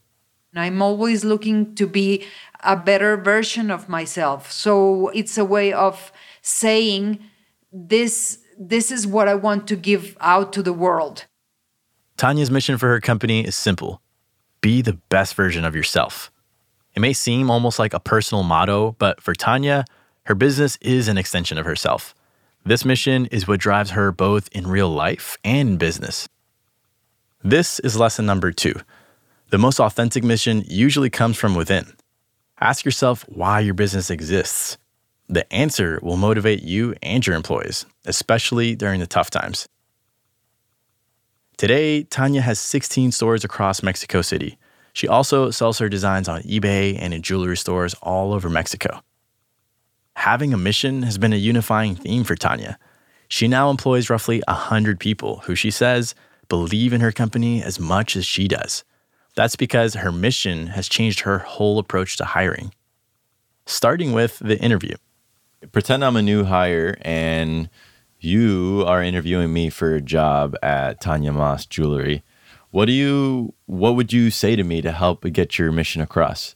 I'm 0.60 0.82
always 0.82 1.24
looking 1.24 1.76
to 1.76 1.88
be 1.88 2.26
a 2.64 2.76
better 2.76 3.18
version 3.18 3.72
of 3.72 3.90
myself. 3.90 4.52
So 4.52 5.10
it's 5.10 5.38
a 5.38 5.46
way 5.46 5.74
of 5.74 6.12
saying 6.42 7.20
this 7.72 8.40
this 8.60 8.92
is 8.92 9.06
what 9.06 9.28
I 9.28 9.36
want 9.36 9.68
to 9.68 9.76
give 9.76 10.18
out 10.20 10.52
to 10.54 10.64
the 10.64 10.74
world. 10.74 11.26
Tanya's 12.18 12.50
mission 12.50 12.80
for 12.80 12.88
her 12.88 13.00
company 13.00 13.46
is 13.46 13.56
simple. 13.56 14.02
Be 14.62 14.82
the 14.82 14.94
best 15.10 15.36
version 15.36 15.64
of 15.64 15.76
yourself. 15.76 16.32
It 16.96 17.00
may 17.00 17.14
seem 17.14 17.52
almost 17.52 17.78
like 17.78 17.94
a 17.94 18.00
personal 18.00 18.44
motto, 18.44 18.96
but 18.98 19.22
for 19.22 19.36
Tanya, 19.36 19.86
her 20.24 20.34
business 20.34 20.80
is 20.82 21.08
an 21.08 21.18
extension 21.18 21.60
of 21.60 21.66
herself. 21.66 22.16
This 22.66 22.84
mission 22.84 23.28
is 23.28 23.48
what 23.48 23.60
drives 23.60 23.92
her 23.92 24.12
both 24.12 24.50
in 24.52 24.66
real 24.66 24.90
life 24.90 25.38
and 25.44 25.70
in 25.70 25.78
business. 25.78 26.28
This 27.44 27.80
is 27.80 27.96
lesson 27.96 28.26
number 28.26 28.52
two. 28.52 28.74
The 29.50 29.58
most 29.58 29.80
authentic 29.80 30.26
mission 30.26 30.66
usually 30.68 31.10
comes 31.10 31.38
from 31.38 31.56
within. 31.56 31.94
Ask 32.60 32.84
yourself 32.84 33.24
why 33.30 33.62
your 33.62 33.74
business 33.74 34.10
exists. 34.10 34.78
The 35.30 35.52
answer 35.54 36.00
will 36.04 36.18
motivate 36.18 36.64
you 36.64 36.96
and 37.02 37.26
your 37.26 37.38
employees, 37.38 37.86
especially 38.06 38.76
during 38.76 39.00
the 39.00 39.08
tough 39.08 39.30
times. 39.30 39.70
Today, 41.56 42.04
Tanya 42.04 42.42
has 42.42 42.60
16 42.60 43.14
stores 43.14 43.46
across 43.46 43.82
Mexico 43.82 44.22
City. 44.22 44.58
She 44.92 45.08
also 45.08 45.50
sells 45.50 45.80
her 45.80 45.88
designs 45.88 46.28
on 46.28 46.42
eBay 46.42 46.98
and 47.00 47.14
in 47.14 47.22
jewelry 47.22 47.56
stores 47.56 47.94
all 48.02 48.34
over 48.34 48.50
Mexico. 48.50 49.02
Having 50.18 50.54
a 50.54 50.58
mission 50.58 51.04
has 51.04 51.18
been 51.18 51.32
a 51.32 51.38
unifying 51.38 51.96
theme 51.96 52.26
for 52.26 52.36
Tanya. 52.36 52.78
She 53.30 53.48
now 53.48 53.70
employs 53.70 54.10
roughly 54.10 54.44
100 54.46 55.00
people 55.00 55.38
who 55.46 55.56
she 55.56 55.72
says 55.72 56.16
believe 56.50 56.92
in 56.92 57.00
her 57.00 57.14
company 57.14 57.64
as 57.64 57.80
much 57.80 58.18
as 58.18 58.26
she 58.26 58.50
does. 58.50 58.84
That's 59.38 59.56
because 59.56 59.94
her 59.94 60.12
mission 60.12 60.66
has 60.74 60.90
changed 60.90 61.20
her 61.20 61.38
whole 61.38 61.78
approach 61.78 62.18
to 62.18 62.26
hiring. 62.26 62.74
Starting 63.68 64.12
with 64.12 64.40
the 64.40 64.58
interview. 64.60 64.96
Pretend 65.72 66.04
I'm 66.04 66.16
a 66.16 66.24
new 66.24 66.44
hire 66.46 66.98
and 67.02 67.70
you 68.20 68.84
are 68.88 69.04
interviewing 69.04 69.54
me 69.54 69.70
for 69.70 69.94
a 69.94 70.02
job 70.02 70.56
at 70.64 71.02
Tanya 71.02 71.32
Moss 71.32 71.68
Jewelry. 71.68 72.24
What 72.72 72.86
do 72.86 72.94
you 72.94 73.54
what 73.68 73.96
would 73.96 74.12
you 74.12 74.32
say 74.32 74.56
to 74.56 74.64
me 74.64 74.82
to 74.82 74.92
help 74.92 75.24
get 75.32 75.60
your 75.60 75.72
mission 75.72 76.02
across? 76.02 76.56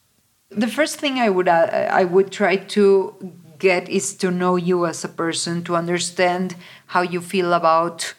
The 0.49 0.67
first 0.67 0.97
thing 0.97 1.19
I 1.19 1.29
would 1.29 1.47
uh, 1.47 1.87
I 1.91 2.03
would 2.03 2.31
try 2.31 2.55
to 2.55 3.31
get 3.59 3.89
is 3.89 4.15
to 4.15 4.31
know 4.31 4.55
you 4.55 4.87
as 4.87 5.03
a 5.03 5.09
person, 5.09 5.63
to 5.65 5.75
understand 5.75 6.55
how 6.87 7.03
you 7.03 7.21
feel 7.21 7.53
about 7.53 8.15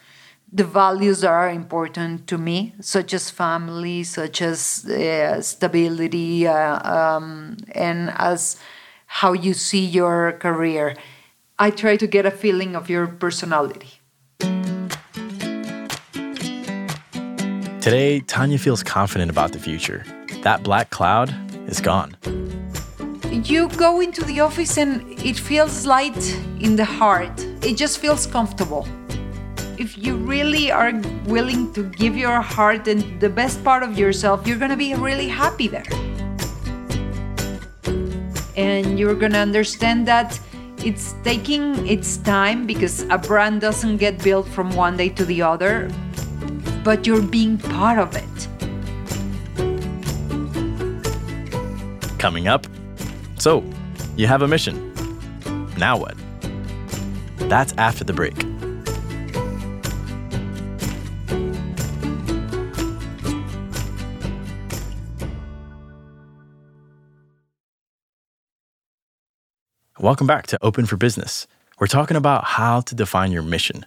the 0.53 0.65
values 0.65 1.23
that 1.23 1.31
are 1.31 1.49
important 1.49 2.27
to 2.27 2.37
me, 2.37 2.75
such 2.81 3.15
as 3.15 3.31
family, 3.31 4.05
such 4.05 4.43
as 4.43 4.85
uh, 4.85 5.41
stability, 5.41 6.47
uh, 6.47 6.79
um, 6.89 7.57
and 7.75 8.13
as 8.17 8.59
how 9.07 9.33
you 9.33 9.55
see 9.55 9.85
your 9.85 10.33
career. 10.33 10.95
I 11.59 11.71
try 11.71 11.97
to 11.97 12.07
get 12.07 12.27
a 12.27 12.31
feeling 12.31 12.77
of 12.77 12.91
your 12.91 13.07
personality. 13.07 14.01
Today, 17.81 18.21
Tanya 18.21 18.59
feels 18.59 18.83
confident 18.83 19.31
about 19.31 19.53
the 19.53 19.59
future. 19.59 20.05
That 20.43 20.63
black 20.63 20.91
cloud 20.91 21.35
is 21.69 21.81
gone. 21.81 22.17
You 23.31 23.69
go 23.71 24.01
into 24.01 24.23
the 24.25 24.41
office 24.41 24.77
and 24.77 25.19
it 25.25 25.39
feels 25.39 25.87
light 25.87 26.39
in 26.61 26.77
the 26.77 26.85
heart. 26.85 27.43
It 27.63 27.77
just 27.77 27.99
feels 27.99 28.27
comfortable. 28.27 28.87
If 29.83 29.99
you 29.99 30.15
really 30.15 30.71
are 30.71 30.93
willing 31.27 31.73
to 31.73 31.83
give 31.83 32.17
your 32.17 32.41
heart 32.41 32.87
and 32.87 33.03
the 33.19 33.29
best 33.29 33.65
part 33.65 33.83
of 33.83 33.99
yourself, 33.99 34.47
you're 34.47 34.57
going 34.57 34.71
to 34.71 34.77
be 34.77 34.95
really 34.95 35.27
happy 35.27 35.67
there. 35.67 35.91
And 38.55 38.97
you're 38.97 39.17
going 39.17 39.33
to 39.33 39.41
understand 39.41 40.07
that 40.07 40.39
it's 40.85 41.17
taking 41.25 41.85
its 41.85 42.19
time 42.19 42.65
because 42.65 43.03
a 43.11 43.19
brand 43.19 43.61
doesn't 43.61 43.97
get 43.97 44.23
built 44.23 44.47
from 44.47 44.71
one 44.77 44.97
day 44.97 45.09
to 45.09 45.25
the 45.25 45.43
other, 45.43 45.91
but 46.85 47.05
you're 47.05 47.21
being 47.21 47.59
part 47.59 47.99
of 47.99 48.15
it. 48.15 48.49
Coming 52.21 52.47
up. 52.47 52.69
So, 53.37 53.65
you 54.15 54.29
have 54.29 54.43
a 54.43 54.47
mission. 54.47 54.95
Now 55.77 55.97
what? 55.97 56.15
That's 57.51 57.75
after 57.79 58.05
the 58.05 58.13
break. 58.13 58.52
Welcome 70.03 70.27
back 70.27 70.49
to 70.49 70.59
Open 70.63 70.85
for 70.85 70.97
Business. 70.97 71.47
We're 71.79 71.87
talking 71.87 72.17
about 72.17 72.43
how 72.43 72.81
to 72.81 72.95
define 72.97 73.31
your 73.31 73.45
mission. 73.45 73.87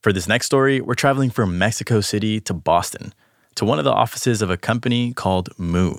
For 0.00 0.10
this 0.10 0.26
next 0.26 0.46
story, 0.46 0.80
we're 0.80 0.94
traveling 0.94 1.28
from 1.28 1.58
Mexico 1.58 2.00
City 2.00 2.40
to 2.40 2.54
Boston 2.54 3.12
to 3.56 3.66
one 3.66 3.78
of 3.78 3.84
the 3.84 3.92
offices 3.92 4.40
of 4.40 4.48
a 4.48 4.56
company 4.56 5.12
called 5.12 5.50
Moo. 5.58 5.96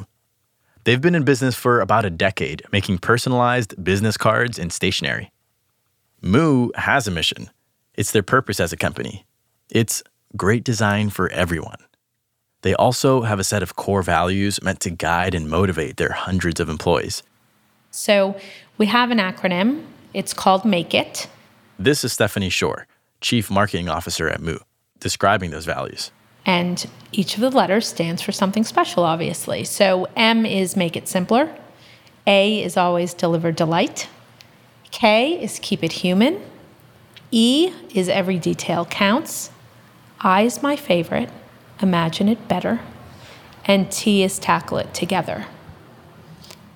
They've 0.83 0.99
been 0.99 1.13
in 1.13 1.25
business 1.25 1.53
for 1.53 1.79
about 1.79 2.05
a 2.05 2.09
decade, 2.09 2.63
making 2.71 2.97
personalized 2.97 3.83
business 3.83 4.17
cards 4.17 4.57
and 4.57 4.73
stationery. 4.73 5.31
Moo 6.23 6.71
has 6.73 7.07
a 7.07 7.11
mission. 7.11 7.51
It's 7.93 8.09
their 8.09 8.23
purpose 8.23 8.59
as 8.59 8.73
a 8.73 8.77
company. 8.77 9.27
It's 9.69 10.01
great 10.35 10.63
design 10.63 11.11
for 11.11 11.29
everyone. 11.29 11.85
They 12.63 12.73
also 12.73 13.21
have 13.21 13.37
a 13.39 13.43
set 13.43 13.61
of 13.61 13.75
core 13.75 14.01
values 14.01 14.59
meant 14.63 14.79
to 14.79 14.89
guide 14.89 15.35
and 15.35 15.47
motivate 15.47 15.97
their 15.97 16.13
hundreds 16.13 16.59
of 16.59 16.67
employees. 16.67 17.21
So 17.91 18.35
we 18.77 18.87
have 18.87 19.11
an 19.11 19.19
acronym. 19.19 19.85
It's 20.13 20.33
called 20.33 20.65
MAKE 20.65 20.93
IT. 20.93 21.27
This 21.79 22.03
is 22.03 22.13
Stephanie 22.13 22.49
Shore, 22.49 22.87
Chief 23.21 23.49
Marketing 23.49 23.89
Officer 23.89 24.27
at 24.29 24.41
Moo, 24.41 24.57
describing 24.99 25.51
those 25.51 25.65
values. 25.65 26.11
And 26.45 26.85
each 27.11 27.35
of 27.35 27.41
the 27.41 27.49
letters 27.49 27.87
stands 27.87 28.21
for 28.21 28.31
something 28.31 28.63
special, 28.63 29.03
obviously. 29.03 29.63
So 29.63 30.07
M 30.15 30.45
is 30.45 30.75
make 30.75 30.95
it 30.95 31.07
simpler. 31.07 31.55
A 32.27 32.63
is 32.63 32.77
always 32.77 33.13
deliver 33.13 33.51
delight. 33.51 34.09
K 34.91 35.41
is 35.41 35.59
keep 35.61 35.83
it 35.83 35.91
human. 35.91 36.41
E 37.31 37.73
is 37.93 38.09
every 38.09 38.39
detail 38.39 38.85
counts. 38.85 39.49
I 40.21 40.43
is 40.43 40.61
my 40.61 40.75
favorite. 40.75 41.29
Imagine 41.81 42.29
it 42.29 42.47
better. 42.47 42.79
And 43.65 43.91
T 43.91 44.23
is 44.23 44.37
tackle 44.37 44.77
it 44.77 44.93
together. 44.93 45.47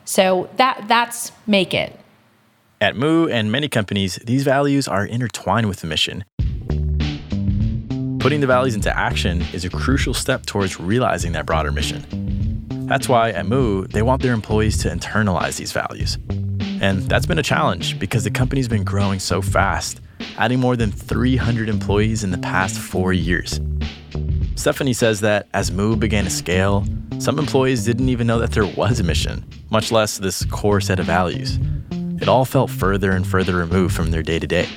So 0.09 0.49
that 0.57 0.85
that's 0.87 1.31
make 1.45 1.71
it. 1.71 1.95
At 2.81 2.95
Moo 2.95 3.27
and 3.27 3.51
many 3.51 3.69
companies, 3.69 4.15
these 4.25 4.43
values 4.43 4.87
are 4.87 5.05
intertwined 5.05 5.67
with 5.69 5.81
the 5.81 5.87
mission. 5.87 6.25
Putting 8.19 8.41
the 8.41 8.47
values 8.47 8.73
into 8.73 8.91
action 8.97 9.43
is 9.53 9.65
a 9.65 9.69
crucial 9.69 10.15
step 10.15 10.47
towards 10.47 10.79
realizing 10.79 11.33
that 11.33 11.45
broader 11.45 11.71
mission. 11.71 12.07
That's 12.87 13.07
why 13.07 13.29
at 13.29 13.45
Moo, 13.45 13.85
they 13.85 14.01
want 14.01 14.23
their 14.23 14.33
employees 14.33 14.79
to 14.79 14.89
internalize 14.89 15.57
these 15.57 15.73
values. 15.73 16.17
And 16.81 17.03
that's 17.03 17.27
been 17.27 17.37
a 17.37 17.43
challenge 17.43 17.99
because 17.99 18.23
the 18.23 18.31
company's 18.31 18.67
been 18.67 18.83
growing 18.83 19.19
so 19.19 19.43
fast, 19.43 20.01
adding 20.39 20.59
more 20.59 20.75
than 20.75 20.91
300 20.91 21.69
employees 21.69 22.23
in 22.23 22.31
the 22.31 22.39
past 22.39 22.79
four 22.79 23.13
years. 23.13 23.59
Stephanie 24.59 24.91
says 24.91 25.21
that 25.21 25.47
as 25.53 25.71
Moo 25.71 25.95
began 25.95 26.25
to 26.25 26.29
scale, 26.29 26.85
some 27.19 27.39
employees 27.39 27.85
didn't 27.85 28.09
even 28.09 28.27
know 28.27 28.39
that 28.39 28.51
there 28.51 28.65
was 28.65 28.99
a 28.99 29.05
mission, 29.05 29.45
much 29.69 29.89
less 29.89 30.17
this 30.17 30.43
core 30.43 30.81
set 30.81 30.99
of 30.99 31.05
values. 31.05 31.57
It 32.19 32.27
all 32.27 32.43
felt 32.43 32.69
further 32.69 33.11
and 33.11 33.25
further 33.25 33.55
removed 33.55 33.95
from 33.95 34.11
their 34.11 34.21
day 34.21 34.37
to 34.37 34.45
day. 34.45 34.67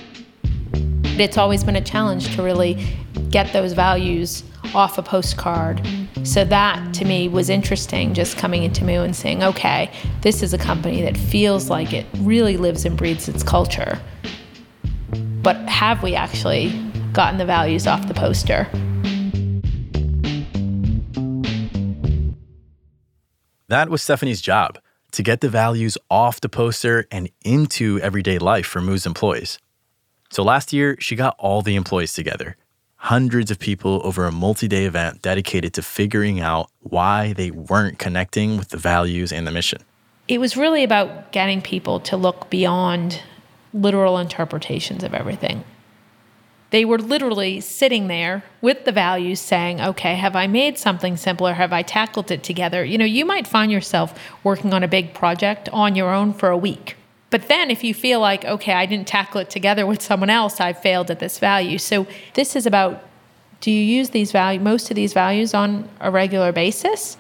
It's 1.19 1.37
always 1.37 1.65
been 1.65 1.75
a 1.75 1.81
challenge 1.81 2.33
to 2.37 2.45
really 2.45 2.87
get 3.31 3.53
those 3.53 3.73
values 3.73 4.45
off 4.73 4.99
a 4.99 5.03
postcard. 5.03 5.85
So 6.23 6.45
that 6.45 6.95
to 6.95 7.05
me 7.05 7.27
was 7.27 7.51
interesting 7.51 8.15
just 8.15 8.39
coming 8.39 8.62
into 8.62 8.85
Moo 8.85 9.03
and 9.03 9.17
saying, 9.17 9.43
okay, 9.43 9.91
this 10.21 10.45
is 10.45 10.55
a 10.55 10.59
company 10.59 11.03
that 11.03 11.17
feels 11.17 11.69
like 11.69 11.93
it 11.93 12.07
really 12.19 12.57
lives 12.57 12.85
and 12.85 12.97
breathes 12.97 13.29
its 13.29 13.43
culture. 13.43 14.01
But 15.43 15.57
have 15.69 16.05
we 16.05 16.15
actually 16.15 16.71
gotten 17.12 17.37
the 17.37 17.45
values 17.45 17.89
off 17.89 18.07
the 18.07 18.15
poster? 18.15 18.69
That 23.73 23.88
was 23.88 24.02
Stephanie's 24.02 24.43
job 24.43 24.79
to 25.12 25.23
get 25.23 25.41
the 25.41 25.49
values 25.49 25.97
off 26.11 26.43
the 26.43 26.50
poster 26.50 27.07
and 27.11 27.31
into 27.43 27.99
everyday 28.00 28.38
life 28.38 28.67
for 28.67 28.83
Moo's 28.83 29.07
employees. 29.07 29.59
So 30.29 30.43
last 30.43 30.75
year, 30.75 30.99
she 31.00 31.17
got 31.17 31.37
all 31.38 31.62
the 31.62 31.75
employees 31.75 32.12
together 32.12 32.59
hundreds 32.97 33.50
of 33.50 33.59
people 33.59 34.02
over 34.05 34.26
a 34.26 34.31
multi 34.31 34.69
day 34.69 34.85
event 34.85 35.23
dedicated 35.23 35.73
to 35.73 35.81
figuring 35.81 36.38
out 36.38 36.69
why 36.81 37.33
they 37.33 37.50
weren't 37.50 37.99
connecting 37.99 38.59
with 38.59 38.69
the 38.69 38.76
values 38.76 39.33
and 39.33 39.47
the 39.47 39.50
mission. 39.50 39.83
It 40.29 40.37
was 40.37 40.55
really 40.55 40.85
about 40.85 41.33
getting 41.33 41.62
people 41.62 41.99
to 42.00 42.17
look 42.19 42.50
beyond 42.50 43.23
literal 43.73 44.19
interpretations 44.19 45.02
of 45.02 45.14
everything. 45.14 45.64
They 46.73 46.85
were 46.85 46.99
literally 46.99 47.61
sitting 47.61 48.09
there 48.09 48.43
with 48.61 48.85
the 48.85 48.93
values 48.93 49.41
saying, 49.41 49.81
okay, 49.81 50.17
have 50.17 50.35
I 50.35 50.47
made 50.49 50.76
something 50.76 51.17
simpler? 51.17 51.55
Have 51.55 51.73
I 51.73 51.83
tackled 51.83 52.31
it 52.31 52.43
together? 52.43 52.85
You 52.85 52.99
know, 52.99 53.05
you 53.05 53.25
might 53.25 53.47
find 53.47 53.71
yourself 53.71 54.19
working 54.43 54.75
on 54.75 54.83
a 54.83 54.88
big 54.88 55.14
project 55.14 55.69
on 55.69 55.95
your 55.95 56.12
own 56.12 56.35
for 56.35 56.49
a 56.50 56.57
week 56.57 56.97
but 57.33 57.49
then 57.49 57.71
if 57.71 57.83
you 57.83 57.95
feel 57.95 58.21
like, 58.21 58.45
okay, 58.45 58.75
I 58.75 58.85
didn't 58.85 59.09
tackle 59.09 59.41
it 59.41 59.49
together 59.49 59.87
with 59.87 60.02
someone 60.02 60.29
else, 60.29 60.61
I've 60.61 60.79
failed 60.79 61.11
at 61.11 61.19
this 61.19 61.38
value. 61.38 61.79
So 61.79 62.07
this 62.35 62.55
is 62.55 62.67
about 62.67 63.02
do 63.62 63.71
you 63.71 63.81
use 63.81 64.11
these 64.11 64.33
value 64.33 64.61
most 64.61 64.91
of 64.91 64.97
these 64.97 65.14
values 65.14 65.55
on 65.55 65.88
a 66.00 66.11
regular 66.11 66.52
basis? 66.52 67.17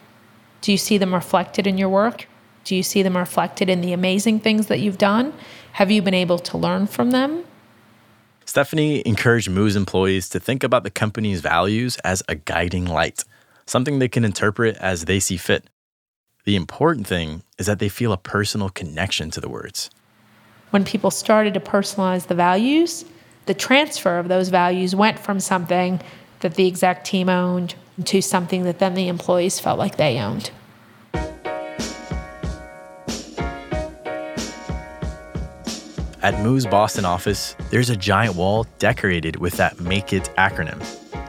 Do 0.60 0.70
you 0.70 0.76
see 0.76 0.98
them 0.98 1.14
reflected 1.14 1.66
in 1.66 1.78
your 1.78 1.88
work? 1.88 2.28
Do 2.64 2.76
you 2.76 2.82
see 2.82 3.02
them 3.02 3.16
reflected 3.16 3.70
in 3.70 3.80
the 3.80 3.94
amazing 3.94 4.40
things 4.40 4.66
that 4.66 4.80
you've 4.80 4.98
done? 4.98 5.32
Have 5.72 5.90
you 5.90 6.02
been 6.02 6.14
able 6.14 6.38
to 6.40 6.58
learn 6.58 6.88
from 6.88 7.12
them? 7.12 7.44
Stephanie 8.52 9.02
encouraged 9.06 9.48
Moo's 9.48 9.76
employees 9.76 10.28
to 10.28 10.38
think 10.38 10.62
about 10.62 10.84
the 10.84 10.90
company's 10.90 11.40
values 11.40 11.96
as 12.04 12.22
a 12.28 12.34
guiding 12.34 12.84
light, 12.84 13.24
something 13.64 13.98
they 13.98 14.08
can 14.08 14.26
interpret 14.26 14.76
as 14.76 15.06
they 15.06 15.18
see 15.20 15.38
fit. 15.38 15.70
The 16.44 16.54
important 16.54 17.06
thing 17.06 17.44
is 17.56 17.64
that 17.64 17.78
they 17.78 17.88
feel 17.88 18.12
a 18.12 18.18
personal 18.18 18.68
connection 18.68 19.30
to 19.30 19.40
the 19.40 19.48
words 19.48 19.88
when 20.72 20.84
people 20.84 21.10
started 21.10 21.54
to 21.54 21.60
personalize 21.60 22.26
the 22.26 22.34
values, 22.34 23.04
the 23.46 23.54
transfer 23.54 24.18
of 24.18 24.28
those 24.28 24.48
values 24.48 24.94
went 24.94 25.18
from 25.18 25.38
something 25.38 26.00
that 26.40 26.54
the 26.54 26.66
exec 26.66 27.04
team 27.04 27.28
owned 27.28 27.74
to 28.04 28.20
something 28.20 28.64
that 28.64 28.78
then 28.78 28.94
the 28.94 29.08
employees 29.08 29.60
felt 29.60 29.78
like 29.78 29.96
they 29.96 30.18
owned. 30.18 30.50
At 36.22 36.38
Moo's 36.38 36.66
Boston 36.66 37.04
office, 37.04 37.56
there's 37.70 37.90
a 37.90 37.96
giant 37.96 38.36
wall 38.36 38.64
decorated 38.78 39.34
with 39.40 39.54
that 39.54 39.80
Make 39.80 40.12
It 40.12 40.30
acronym. 40.38 40.80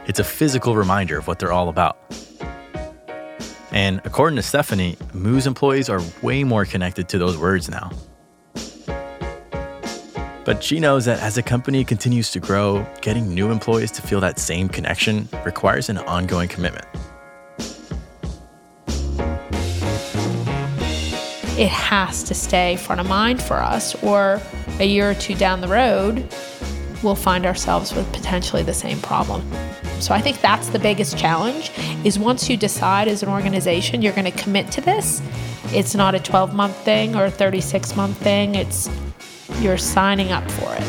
It's 0.08 0.20
a 0.20 0.24
physical 0.24 0.76
reminder 0.76 1.18
of 1.18 1.26
what 1.26 1.40
they're 1.40 1.52
all 1.52 1.70
about. 1.70 1.98
And 3.72 4.02
according 4.04 4.36
to 4.36 4.44
Stephanie, 4.44 4.96
Moo's 5.12 5.48
employees 5.48 5.90
are 5.90 6.00
way 6.22 6.44
more 6.44 6.64
connected 6.66 7.10
to 7.10 7.18
those 7.18 7.40
words 7.40 7.72
now. 7.72 7.90
But 10.46 10.64
she 10.64 10.80
knows 10.80 11.06
that 11.06 11.20
as 11.22 11.34
the 11.34 11.42
company 11.42 11.84
continues 11.84 12.30
to 12.30 12.40
grow, 12.40 12.86
getting 13.02 13.34
new 13.34 13.50
employees 13.50 13.90
to 13.94 14.04
feel 14.04 14.20
that 14.20 14.38
same 14.38 14.70
connection 14.70 15.28
requires 15.44 15.90
an 15.90 15.98
ongoing 15.98 16.50
commitment. 16.50 16.86
It 21.58 21.70
has 21.70 22.24
to 22.26 22.36
stay 22.36 22.76
front 22.76 23.02
of 23.02 23.08
mind 23.08 23.42
for 23.42 23.56
us, 23.56 23.96
or 24.04 24.40
a 24.80 24.86
year 24.86 25.12
or 25.12 25.14
two 25.14 25.36
down 25.36 25.62
the 25.62 25.68
road, 25.68 26.28
we'll 27.04 27.16
find 27.16 27.46
ourselves 27.46 27.94
with 27.94 28.12
potentially 28.14 28.64
the 28.64 28.74
same 28.74 29.00
problem. 29.00 29.42
So 30.00 30.14
I 30.14 30.22
think 30.22 30.42
that's 30.42 30.68
the 30.70 30.80
biggest 30.80 31.18
challenge 31.18 31.72
is 32.04 32.20
once 32.20 32.50
you 32.50 32.58
decide 32.58 33.08
as 33.08 33.24
an 33.24 33.30
organization 33.30 34.02
you're 34.02 34.14
going 34.14 34.32
to 34.32 34.38
commit 34.38 34.72
to 34.72 34.82
this, 34.82 35.22
it's 35.68 35.96
not 35.96 36.16
a 36.16 36.20
12 36.20 36.54
month 36.54 36.76
thing 36.78 37.16
or 37.16 37.26
a 37.26 37.32
36 37.32 37.96
month 37.96 38.18
thing. 38.18 38.56
It's 38.56 38.90
you're 39.60 39.78
signing 39.78 40.32
up 40.32 40.50
for 40.52 40.76
it. 40.76 40.84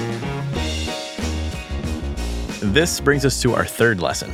This 2.73 2.99
brings 2.99 3.25
us 3.25 3.41
to 3.43 3.55
our 3.55 3.65
third 3.65 4.01
lesson. 4.01 4.33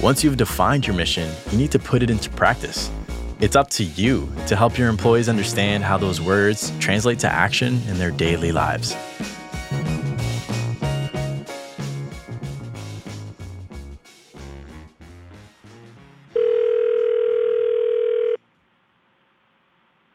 Once 0.00 0.22
you've 0.22 0.36
defined 0.36 0.86
your 0.86 0.96
mission, 0.96 1.30
you 1.50 1.58
need 1.58 1.72
to 1.72 1.78
put 1.78 2.02
it 2.02 2.10
into 2.10 2.30
practice. 2.30 2.90
It's 3.40 3.56
up 3.56 3.68
to 3.70 3.84
you 3.84 4.30
to 4.46 4.54
help 4.54 4.78
your 4.78 4.88
employees 4.88 5.28
understand 5.28 5.82
how 5.82 5.98
those 5.98 6.20
words 6.20 6.72
translate 6.78 7.18
to 7.20 7.28
action 7.28 7.80
in 7.88 7.98
their 7.98 8.12
daily 8.12 8.52
lives. 8.52 8.96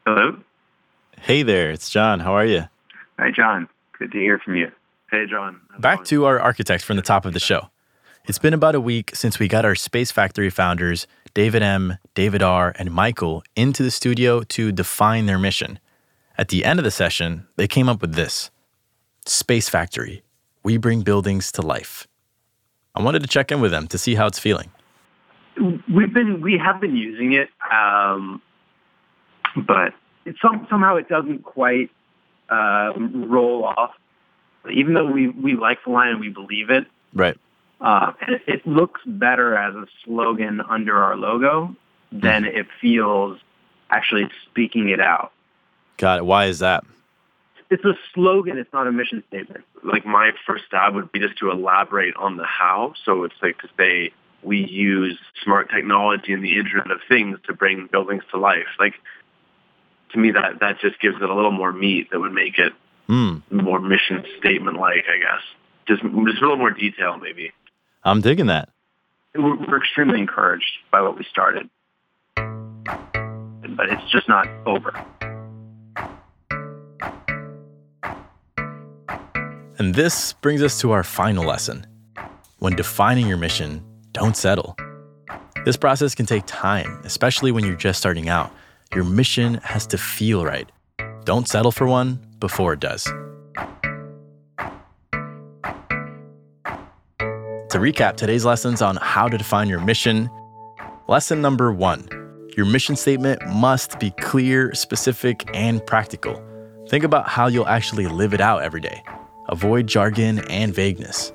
Hello? 0.06 0.38
Hey 1.20 1.44
there, 1.44 1.72
it's 1.72 1.90
John. 1.90 2.22
How 2.22 2.34
are 2.34 2.46
you? 2.46 2.64
Hi, 3.20 3.32
John. 3.32 3.68
Good 4.00 4.14
to 4.14 4.18
hear 4.18 4.40
from 4.40 4.56
you. 4.56 4.72
Hey, 5.12 5.26
John. 5.30 5.60
Back 5.78 6.06
to 6.06 6.26
our 6.26 6.40
architects 6.40 6.86
from 6.86 6.96
the 6.96 7.04
top 7.04 7.26
of 7.26 7.34
the 7.34 7.40
show. 7.40 7.70
It's 8.26 8.40
been 8.40 8.54
about 8.54 8.76
a 8.76 8.82
week 8.82 9.12
since 9.16 9.40
we 9.40 9.48
got 9.48 9.66
our 9.66 9.76
Space 9.76 10.12
Factory 10.12 10.50
founders, 10.50 11.08
David 11.34 11.62
M., 11.62 11.98
David 12.14 12.42
R., 12.42 12.74
and 12.78 12.92
Michael, 12.92 13.44
into 13.56 13.84
the 13.84 13.92
studio 13.92 14.42
to 14.44 14.72
define 14.72 15.26
their 15.26 15.40
mission. 15.40 15.80
At 16.38 16.50
the 16.50 16.64
end 16.64 16.80
of 16.80 16.84
the 16.86 16.92
session, 16.92 17.48
they 17.58 17.68
came 17.68 17.90
up 17.90 18.02
with 18.02 18.14
this 18.14 18.52
Space 19.26 19.70
Factory. 19.70 20.24
We 20.64 20.78
bring 20.78 21.02
buildings 21.02 21.52
to 21.54 21.62
life. 21.62 22.08
I 22.96 23.02
wanted 23.02 23.22
to 23.22 23.28
check 23.28 23.52
in 23.52 23.62
with 23.62 23.72
them 23.72 23.88
to 23.88 23.98
see 23.98 24.16
how 24.16 24.28
it's 24.28 24.40
feeling. 24.40 24.72
We've 25.94 26.14
been 26.14 26.42
we 26.42 26.58
have 26.58 26.80
been 26.80 26.96
using 26.96 27.34
it, 27.34 27.50
um, 27.72 28.42
but 29.56 29.94
it's 30.26 30.40
some, 30.42 30.66
somehow 30.70 30.96
it 30.96 31.10
doesn't 31.10 31.44
quite 31.44 31.90
uh, 32.50 32.94
roll 32.98 33.66
off. 33.66 33.92
Even 34.72 34.94
though 34.94 35.06
we, 35.10 35.30
we 35.30 35.56
like 35.56 35.80
the 35.86 35.92
line 35.92 36.10
and 36.10 36.20
we 36.20 36.30
believe 36.30 36.70
it, 36.70 36.86
right? 37.14 37.38
Uh, 37.82 38.12
it, 38.48 38.66
looks 38.68 39.02
better 39.06 39.56
as 39.56 39.74
a 39.74 39.86
slogan 40.04 40.62
under 40.62 41.02
our 41.02 41.16
logo 41.16 41.76
than 42.12 42.44
it 42.44 42.68
feels 42.82 43.40
actually 43.90 44.28
speaking 44.50 44.90
it 44.90 45.00
out. 45.00 45.32
Got 45.98 46.20
it. 46.20 46.26
Why 46.26 46.46
is 46.46 46.60
that? 46.60 46.84
It's 47.70 47.86
a 47.86 47.94
slogan. 48.14 48.58
It's 48.58 48.72
not 48.74 48.88
a 48.88 48.92
mission 48.92 49.24
statement. 49.28 49.64
Like 49.84 50.06
my 50.06 50.32
first 50.46 50.66
stab 50.66 50.96
would 50.96 51.12
be 51.12 51.20
just 51.20 51.38
to 51.38 51.52
elaborate 51.52 52.16
on 52.16 52.36
the 52.36 52.46
how. 52.46 52.94
So 53.06 53.24
it's 53.24 53.36
like 53.42 53.60
to 53.60 53.70
say 53.78 54.12
we 54.44 54.66
use 54.66 55.18
smart 55.44 55.70
technology 55.70 56.34
and 56.34 56.44
the 56.44 56.58
Internet 56.58 56.92
of 56.92 57.00
Things 57.08 57.38
to 57.48 57.54
bring 57.54 57.88
buildings 57.92 58.24
to 58.32 58.38
life. 58.38 58.68
Like 58.80 58.96
to 60.12 60.18
me 60.18 60.32
that 60.32 60.60
that 60.62 60.80
just 60.80 61.00
gives 61.00 61.18
it 61.18 61.30
a 61.30 61.36
little 61.36 61.52
more 61.52 61.72
meat 61.72 62.10
that 62.12 62.20
would 62.20 62.34
make 62.34 62.58
it 62.58 62.74
mm. 63.08 63.42
more 63.52 63.80
mission 63.80 64.26
statement 64.40 64.78
like 64.78 65.06
I 65.08 65.20
guess 65.20 65.44
just 65.88 66.02
just 66.02 66.14
a 66.14 66.42
little 66.42 66.58
more 66.58 66.72
detail 66.72 67.18
maybe. 67.18 67.52
I'm 68.04 68.22
digging 68.22 68.48
that. 68.48 68.70
We're, 69.36 69.56
we're 69.68 69.78
extremely 69.78 70.20
encouraged 70.20 70.66
by 70.92 71.02
what 71.02 71.18
we 71.18 71.26
started, 71.30 71.70
but 72.36 73.90
it's 73.90 74.12
just 74.12 74.28
not 74.28 74.48
over. 74.66 74.94
And 79.78 79.96
this 79.96 80.34
brings 80.34 80.62
us 80.62 80.80
to 80.82 80.92
our 80.92 81.04
final 81.04 81.46
lesson. 81.46 81.86
When 82.58 82.76
defining 82.76 83.28
your 83.28 83.38
mission, 83.38 83.84
don't 84.12 84.36
settle. 84.36 84.76
This 85.64 85.78
process 85.78 86.16
can 86.16 86.26
take 86.26 86.44
time, 86.46 87.02
especially 87.06 87.52
when 87.52 87.64
you're 87.64 87.76
just 87.76 88.00
starting 88.00 88.28
out. 88.28 88.52
Your 88.94 89.04
mission 89.04 89.56
has 89.56 89.86
to 89.88 89.98
feel 89.98 90.44
right. 90.44 90.70
Don't 91.24 91.48
settle 91.48 91.72
for 91.72 91.86
one 91.86 92.20
before 92.40 92.74
it 92.74 92.80
does. 92.80 93.08
To 97.70 97.78
recap 97.78 98.16
today's 98.16 98.46
lessons 98.46 98.82
on 98.82 98.96
how 98.96 99.28
to 99.28 99.38
define 99.38 99.70
your 99.70 99.80
mission, 99.80 100.28
lesson 101.08 101.40
number 101.40 101.72
one 101.72 102.10
your 102.58 102.66
mission 102.66 102.96
statement 102.96 103.46
must 103.48 104.00
be 104.00 104.10
clear, 104.10 104.74
specific, 104.74 105.48
and 105.54 105.86
practical. 105.86 106.44
Think 106.90 107.04
about 107.04 107.30
how 107.30 107.46
you'll 107.46 107.68
actually 107.68 108.08
live 108.08 108.34
it 108.34 108.42
out 108.42 108.64
every 108.64 108.82
day. 108.82 109.04
Avoid 109.50 109.86
jargon 109.86 110.40
and 110.50 110.74
vagueness. 110.74 111.32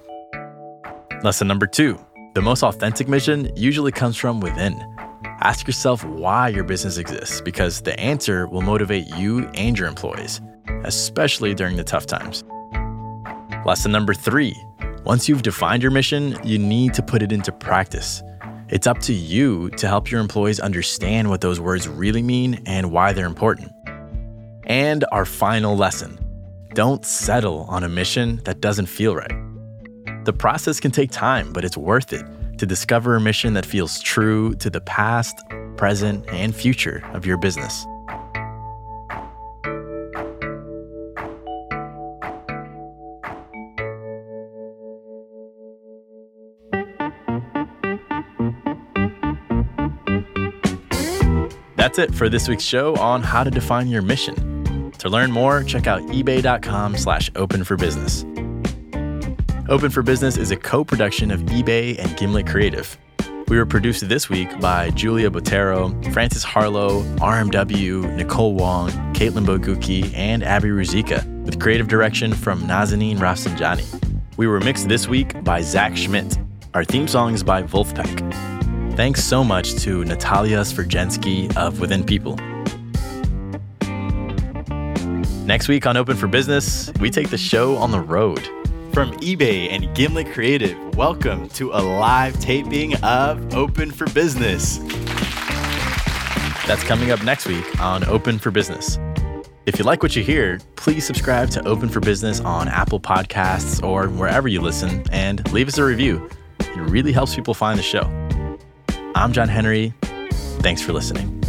Lesson 1.22 1.46
number 1.46 1.68
two 1.68 2.04
the 2.34 2.42
most 2.42 2.64
authentic 2.64 3.06
mission 3.06 3.48
usually 3.54 3.92
comes 3.92 4.16
from 4.16 4.40
within. 4.40 4.84
Ask 5.40 5.68
yourself 5.68 6.02
why 6.04 6.48
your 6.48 6.64
business 6.64 6.98
exists 6.98 7.40
because 7.42 7.80
the 7.82 7.98
answer 8.00 8.48
will 8.48 8.62
motivate 8.62 9.06
you 9.14 9.48
and 9.54 9.78
your 9.78 9.86
employees, 9.86 10.40
especially 10.82 11.54
during 11.54 11.76
the 11.76 11.84
tough 11.84 12.06
times. 12.06 12.42
Lesson 13.64 13.92
number 13.92 14.14
three 14.14 14.56
once 15.04 15.28
you've 15.28 15.42
defined 15.42 15.82
your 15.82 15.92
mission, 15.92 16.36
you 16.42 16.58
need 16.58 16.94
to 16.94 17.02
put 17.02 17.22
it 17.22 17.30
into 17.30 17.52
practice. 17.52 18.22
It's 18.70 18.86
up 18.86 18.98
to 19.00 19.12
you 19.12 19.68
to 19.70 19.86
help 19.86 20.10
your 20.10 20.20
employees 20.20 20.60
understand 20.60 21.28
what 21.28 21.42
those 21.42 21.60
words 21.60 21.86
really 21.86 22.22
mean 22.22 22.62
and 22.64 22.90
why 22.90 23.12
they're 23.12 23.26
important. 23.26 23.70
And 24.64 25.04
our 25.12 25.26
final 25.26 25.76
lesson 25.76 26.18
don't 26.72 27.04
settle 27.04 27.64
on 27.68 27.84
a 27.84 27.88
mission 27.88 28.40
that 28.44 28.62
doesn't 28.62 28.86
feel 28.86 29.14
right. 29.14 30.24
The 30.24 30.32
process 30.32 30.80
can 30.80 30.90
take 30.90 31.10
time, 31.10 31.52
but 31.52 31.66
it's 31.66 31.76
worth 31.76 32.14
it 32.14 32.24
to 32.56 32.64
discover 32.64 33.14
a 33.14 33.20
mission 33.20 33.52
that 33.54 33.66
feels 33.66 34.00
true 34.00 34.54
to 34.54 34.70
the 34.70 34.80
past, 34.80 35.38
present, 35.76 36.24
and 36.30 36.56
future 36.56 37.04
of 37.12 37.26
your 37.26 37.36
business. 37.36 37.84
That's 51.94 52.10
it 52.10 52.16
for 52.16 52.28
this 52.28 52.48
week's 52.48 52.64
show 52.64 52.96
on 52.96 53.22
how 53.22 53.44
to 53.44 53.52
define 53.52 53.86
your 53.86 54.02
mission. 54.02 54.90
To 54.98 55.08
learn 55.08 55.30
more, 55.30 55.62
check 55.62 55.86
out 55.86 56.02
ebay.com 56.08 56.96
slash 56.96 57.30
open 57.36 57.62
for 57.62 57.76
business. 57.76 58.24
Open 59.68 59.90
for 59.90 60.02
Business 60.02 60.36
is 60.36 60.50
a 60.50 60.56
co-production 60.56 61.30
of 61.30 61.40
eBay 61.42 61.96
and 62.00 62.16
Gimlet 62.16 62.48
Creative. 62.48 62.98
We 63.46 63.56
were 63.56 63.64
produced 63.64 64.08
this 64.08 64.28
week 64.28 64.58
by 64.58 64.90
Julia 64.90 65.30
Botero, 65.30 66.12
Francis 66.12 66.42
Harlow, 66.42 67.02
RMW, 67.18 68.16
Nicole 68.16 68.56
Wong, 68.56 68.90
Caitlin 69.14 69.46
Boguki, 69.46 70.12
and 70.14 70.42
Abby 70.42 70.70
Ruzika, 70.70 71.44
with 71.44 71.60
creative 71.60 71.86
direction 71.86 72.32
from 72.32 72.62
Nazanin 72.62 73.18
Rafsanjani. 73.18 74.18
We 74.36 74.48
were 74.48 74.58
mixed 74.58 74.88
this 74.88 75.06
week 75.06 75.44
by 75.44 75.60
Zach 75.60 75.96
Schmidt. 75.96 76.38
Our 76.74 76.84
theme 76.84 77.06
song 77.06 77.34
is 77.34 77.44
by 77.44 77.62
Wolfpack. 77.62 78.53
Thanks 78.96 79.24
so 79.24 79.42
much 79.42 79.74
to 79.82 80.04
Natalya 80.04 80.60
Sverjensky 80.60 81.54
of 81.56 81.80
Within 81.80 82.04
People. 82.04 82.36
Next 85.44 85.66
week 85.66 85.84
on 85.84 85.96
Open 85.96 86.16
for 86.16 86.28
Business, 86.28 86.92
we 87.00 87.10
take 87.10 87.28
the 87.28 87.36
show 87.36 87.74
on 87.74 87.90
the 87.90 87.98
road. 87.98 88.38
From 88.92 89.10
eBay 89.18 89.68
and 89.72 89.92
Gimlet 89.96 90.32
Creative, 90.32 90.78
welcome 90.96 91.48
to 91.50 91.72
a 91.72 91.82
live 91.82 92.38
taping 92.38 92.94
of 93.02 93.52
Open 93.56 93.90
for 93.90 94.06
Business. 94.10 94.78
That's 96.64 96.84
coming 96.84 97.10
up 97.10 97.20
next 97.24 97.46
week 97.46 97.80
on 97.80 98.04
Open 98.04 98.38
for 98.38 98.52
Business. 98.52 99.00
If 99.66 99.76
you 99.76 99.84
like 99.84 100.04
what 100.04 100.14
you 100.14 100.22
hear, 100.22 100.60
please 100.76 101.04
subscribe 101.04 101.50
to 101.50 101.66
Open 101.66 101.88
for 101.88 101.98
Business 101.98 102.38
on 102.38 102.68
Apple 102.68 103.00
Podcasts 103.00 103.82
or 103.82 104.08
wherever 104.08 104.46
you 104.46 104.60
listen 104.60 105.02
and 105.10 105.52
leave 105.52 105.66
us 105.66 105.78
a 105.78 105.84
review. 105.84 106.30
It 106.60 106.76
really 106.76 107.10
helps 107.10 107.34
people 107.34 107.54
find 107.54 107.76
the 107.76 107.82
show. 107.82 108.23
I'm 109.14 109.32
John 109.32 109.48
Henry. 109.48 109.94
Thanks 110.60 110.82
for 110.82 110.92
listening. 110.92 111.43